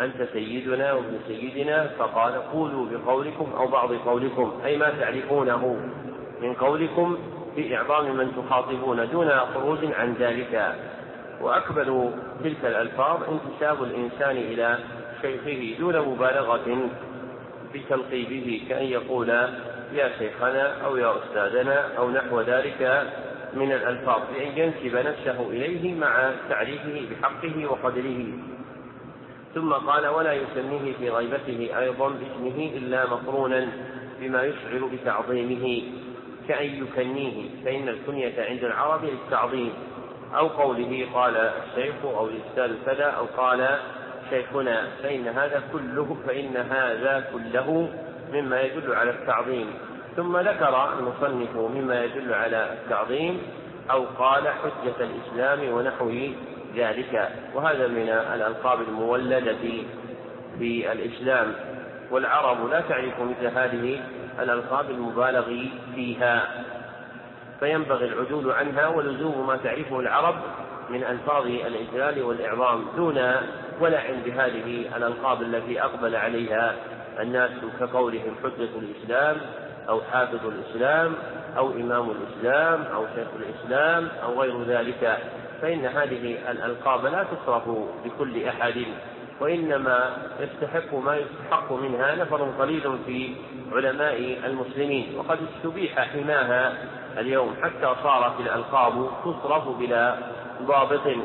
أنت 0.00 0.28
سيدنا 0.32 0.92
وابن 0.92 1.18
سيدنا؟ 1.26 1.86
فقال 1.98 2.32
قولوا 2.52 2.86
بقولكم 2.90 3.52
أو 3.56 3.66
بعض 3.66 3.92
قولكم. 3.92 4.52
أي 4.64 4.76
ما 4.76 4.90
تعرفونه 5.00 5.76
من 6.40 6.54
قولكم 6.54 7.18
في 7.54 7.76
إعظام 7.76 8.16
من 8.16 8.32
تخاطبون 8.36 9.08
دون 9.10 9.30
خروج 9.54 9.78
عن 9.92 10.14
ذلك. 10.14 10.74
وأكمل 11.40 12.10
تلك 12.44 12.64
الألفاظ 12.64 13.20
انتساب 13.28 13.82
الإنسان 13.82 14.36
إلى 14.36 14.78
شيخه 15.22 15.78
دون 15.78 15.98
مبالغة 15.98 16.88
بتلقيبه 17.74 18.62
كأن 18.68 18.84
يقول 18.84 19.32
يا 19.92 20.10
شيخنا 20.18 20.84
أو 20.84 20.96
يا 20.96 21.14
أستاذنا 21.18 21.96
أو 21.98 22.10
نحو 22.10 22.40
ذلك 22.40 23.10
من 23.54 23.72
الألفاظ 23.72 24.20
بأن 24.34 24.58
ينسب 24.58 24.96
نفسه 24.96 25.50
إليه 25.50 25.94
مع 25.94 26.30
تعريفه 26.48 27.02
بحقه 27.10 27.66
وقدره. 27.66 28.26
ثم 29.54 29.72
قال 29.72 30.06
ولا 30.06 30.32
يسميه 30.32 30.92
في 30.92 31.10
غيبته 31.10 31.78
أيضا 31.78 32.08
باسمه 32.08 32.70
إلا 32.76 33.06
مقرونا 33.06 33.68
بما 34.20 34.42
يشعر 34.42 34.90
بتعظيمه 34.92 35.82
كأن 36.48 36.84
يكنيه 36.84 37.48
فإن 37.64 37.88
الكنية 37.88 38.34
عند 38.48 38.64
العرب 38.64 39.04
للتعظيم. 39.04 39.72
أو 40.34 40.48
قوله 40.48 41.06
قال 41.14 41.36
الشيخ 41.36 41.94
أو 42.04 42.28
الأستاذ 42.28 42.76
كذا 42.86 43.04
أو 43.04 43.24
قال 43.36 43.78
شيخنا 44.30 44.86
فإن 45.02 45.28
هذا 45.28 45.62
كله 45.72 46.16
فإن 46.26 46.56
هذا 46.56 47.24
كله 47.32 47.88
مما 48.32 48.60
يدل 48.60 48.94
على 48.94 49.10
التعظيم. 49.10 49.74
ثم 50.16 50.36
ذكر 50.36 50.92
المصنف 50.98 51.56
مما 51.56 52.04
يدل 52.04 52.34
على 52.34 52.72
التعظيم 52.72 53.42
أو 53.90 54.04
قال 54.18 54.48
حجة 54.48 54.94
الإسلام 55.00 55.72
ونحو 55.72 56.10
ذلك. 56.76 57.28
وهذا 57.54 57.86
من 57.86 58.08
الألقاب 58.08 58.80
المولدة 58.80 59.56
في 60.58 60.92
الإسلام. 60.92 61.54
والعرب 62.10 62.70
لا 62.70 62.80
تعرف 62.80 63.20
مثل 63.20 63.46
هذه 63.58 64.00
الألقاب 64.40 64.90
المبالغ 64.90 65.44
فيها. 65.94 66.48
فينبغي 67.60 68.06
العدول 68.06 68.52
عنها 68.52 68.86
ولزوم 68.86 69.46
ما 69.46 69.56
تعرفه 69.56 70.00
العرب 70.00 70.34
من 70.90 71.04
ألفاظ 71.04 71.46
الإجلال 71.46 72.22
والإعظام. 72.22 72.84
دون 72.96 73.18
ولع 73.80 74.02
بهذه 74.24 74.96
الألقاب 74.96 75.42
التي 75.42 75.82
أقبل 75.82 76.16
عليها 76.16 76.74
الناس 77.20 77.50
كقولهم 77.80 78.34
حجة 78.42 78.70
الإسلام 78.78 79.36
أو 79.88 80.00
حافظ 80.00 80.46
الإسلام 80.46 81.14
أو 81.56 81.70
إمام 81.70 82.10
الإسلام 82.10 82.82
أو 82.94 83.06
شيخ 83.14 83.28
الإسلام 83.36 84.08
أو 84.22 84.40
غير 84.40 84.62
ذلك 84.62 85.18
فإن 85.62 85.86
هذه 85.86 86.50
الألقاب 86.50 87.06
لا 87.06 87.24
تصرف 87.24 87.68
بكل 88.04 88.44
أحد 88.44 88.84
وإنما 89.40 90.16
يستحق 90.40 90.94
ما 90.94 91.16
يستحق 91.16 91.72
منها 91.72 92.14
نفر 92.14 92.42
قليل 92.58 92.98
في 93.06 93.34
علماء 93.72 94.40
المسلمين. 94.44 95.18
وقد 95.18 95.38
استبيح 95.42 96.00
حماها 96.00 96.74
اليوم 97.18 97.54
حتى 97.62 97.94
صارت 98.02 98.40
الألقاب 98.40 99.10
تصرف 99.24 99.68
بلا 99.68 100.16
ضابط 100.62 101.16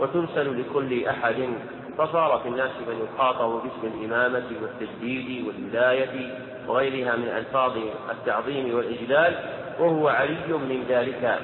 وترسل 0.00 0.60
لكل 0.60 1.06
أحد 1.06 1.48
فصار 1.98 2.40
في 2.42 2.48
الناس 2.48 2.70
من 2.88 3.08
يخاطب 3.08 3.62
باسم 3.62 3.96
الإمامة 3.96 4.44
والتجديد 4.62 5.46
والولاية 5.46 6.38
وغيرها 6.68 7.16
من 7.16 7.28
ألفاظ 7.28 7.76
التعظيم 8.10 8.76
والإجلال 8.76 9.34
وهو 9.78 10.08
علي 10.08 10.52
من 10.52 10.84
ذلك. 10.88 11.38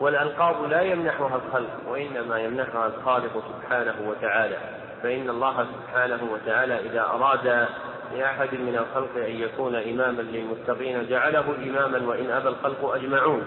والألقاب 0.00 0.70
لا 0.70 0.80
يمنحها 0.80 1.36
الخلق 1.36 1.70
وإنما 1.88 2.38
يمنحها 2.38 2.86
الخالق 2.86 3.42
سبحانه 3.48 3.94
وتعالى. 4.08 4.56
فإن 5.02 5.30
الله 5.30 5.64
سبحانه 5.64 6.20
وتعالى 6.32 6.80
إذا 6.80 7.00
أراد 7.00 7.68
لأحد 8.16 8.54
من 8.54 8.76
الخلق 8.76 9.24
أن 9.24 9.36
يكون 9.36 9.74
إماما 9.74 10.22
للمتقين 10.22 11.06
جعله 11.08 11.44
إماما 11.62 12.08
وإن 12.08 12.30
أبى 12.30 12.48
الخلق 12.48 12.94
أجمعون. 12.94 13.46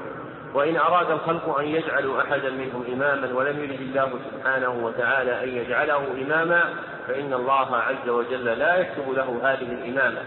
وإن 0.54 0.78
أراد 0.78 1.12
الخلق 1.12 1.58
أن 1.60 1.66
يجعلوا 1.66 2.22
أحدا 2.22 2.50
منهم 2.50 2.86
إماما 2.94 3.34
ولم 3.34 3.64
يرد 3.64 3.82
الله 3.82 4.12
سبحانه 4.32 4.70
وتعالى 4.70 5.44
أن 5.44 5.50
يجعله 5.50 6.04
إماما 6.26 6.64
فإن 7.08 7.34
الله 7.34 7.78
عز 7.78 8.10
وجل 8.10 8.46
لا 8.46 8.76
يكتب 8.76 9.12
له 9.12 9.40
هذه 9.44 9.72
الإمامة. 9.72 10.22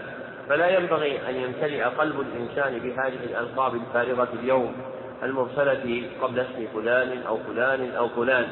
فلا 0.49 0.69
ينبغي 0.69 1.29
أن 1.29 1.35
يمتلئ 1.35 1.83
قلب 1.83 2.19
الإنسان 2.19 2.79
بهذه 2.79 3.23
الألقاب 3.23 3.75
الفارغة 3.75 4.27
اليوم 4.43 4.75
المرسلة 5.23 6.03
قبل 6.21 6.39
اسم 6.39 6.67
فلان 6.73 7.23
أو 7.27 7.37
فلان 7.37 7.91
أو 7.97 8.07
فلان. 8.07 8.47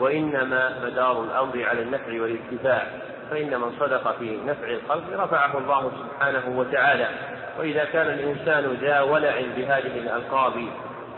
وإنما 0.00 0.72
مدار 0.84 1.24
الأمر 1.24 1.64
على 1.64 1.82
النفع 1.82 2.22
والارتفاع 2.22 2.86
فإن 3.30 3.60
من 3.60 3.72
صدق 3.80 4.18
في 4.18 4.38
نفع 4.46 4.68
الخلق 4.68 5.24
رفعه 5.24 5.58
الله 5.58 5.92
سبحانه 6.00 6.58
وتعالى. 6.58 7.08
وإذا 7.58 7.84
كان 7.84 8.06
الإنسان 8.06 8.78
ذا 8.80 9.00
ولع 9.00 9.40
بهذه 9.56 9.98
الألقاب 9.98 10.52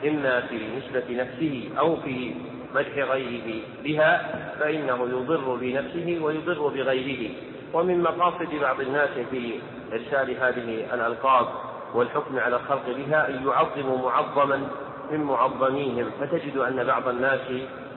إما 0.05 0.41
في 0.41 0.61
نسبة 0.79 1.23
نفسه 1.23 1.69
أو 1.79 1.97
في 1.97 2.35
مدح 2.75 2.99
غيره 2.99 3.61
بها 3.85 4.33
فإنه 4.61 5.09
يضر 5.09 5.55
بنفسه 5.61 6.19
ويضر 6.23 6.69
بغيره. 6.69 7.31
ومن 7.73 8.03
مقاصد 8.03 8.55
بعض 8.61 8.81
الناس 8.81 9.11
في 9.31 9.53
إرسال 9.93 10.31
هذه 10.31 10.95
الألقاب 10.95 11.47
والحكم 11.95 12.39
على 12.39 12.57
الخلق 12.57 12.85
بها 12.87 13.29
أن 13.29 13.47
يعظموا 13.47 14.11
معظما 14.11 14.69
من 15.11 15.21
معظميهم. 15.21 16.11
فتجد 16.21 16.57
أن 16.57 16.85
بعض 16.85 17.09
الناس 17.09 17.41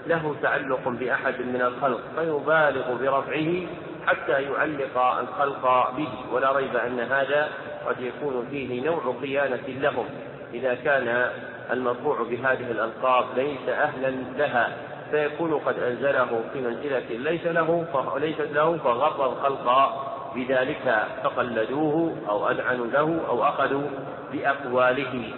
له 0.07 0.35
تعلق 0.41 0.89
بأحد 0.89 1.41
من 1.41 1.61
الخلق 1.61 2.01
فيبالغ 2.15 2.93
برفعه 2.93 3.67
حتى 4.07 4.43
يعلق 4.43 4.97
الخلق 4.97 5.93
به. 5.97 6.09
ولا 6.31 6.51
ريب 6.51 6.75
أن 6.75 6.99
هذا 6.99 7.49
قد 7.87 8.01
يكون 8.01 8.47
فيه 8.51 8.85
نوع 8.85 9.15
خيانة 9.21 9.67
لهم. 9.67 10.05
إذا 10.53 10.73
كان 10.73 11.29
المطبوع 11.71 12.23
بهذه 12.23 12.71
الألقاب 12.71 13.25
ليس 13.35 13.69
أهلا 13.69 14.09
لها. 14.37 14.77
فيكون 15.11 15.53
قد 15.53 15.79
أنزله 15.79 16.41
في 16.53 16.61
منزلة 16.61 17.09
ليس 17.09 17.45
له 17.45 17.85
ليست 18.17 18.41
له 18.41 18.77
فغر 18.77 19.25
الخلق 19.25 19.91
بذلك. 20.35 21.07
فقلدوه 21.23 22.15
أو 22.29 22.49
أذعنوا 22.49 22.87
له 22.87 23.21
أو 23.29 23.43
أخذوا 23.43 23.89
بأقواله. 24.33 25.33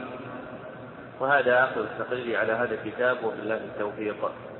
وهذا 1.19 1.63
آخر 1.63 1.81
التقرير 1.81 2.39
على 2.39 2.53
هذا 2.53 2.73
الكتاب. 2.73 3.17
وبالله 3.23 3.55
التوفيق. 3.55 4.50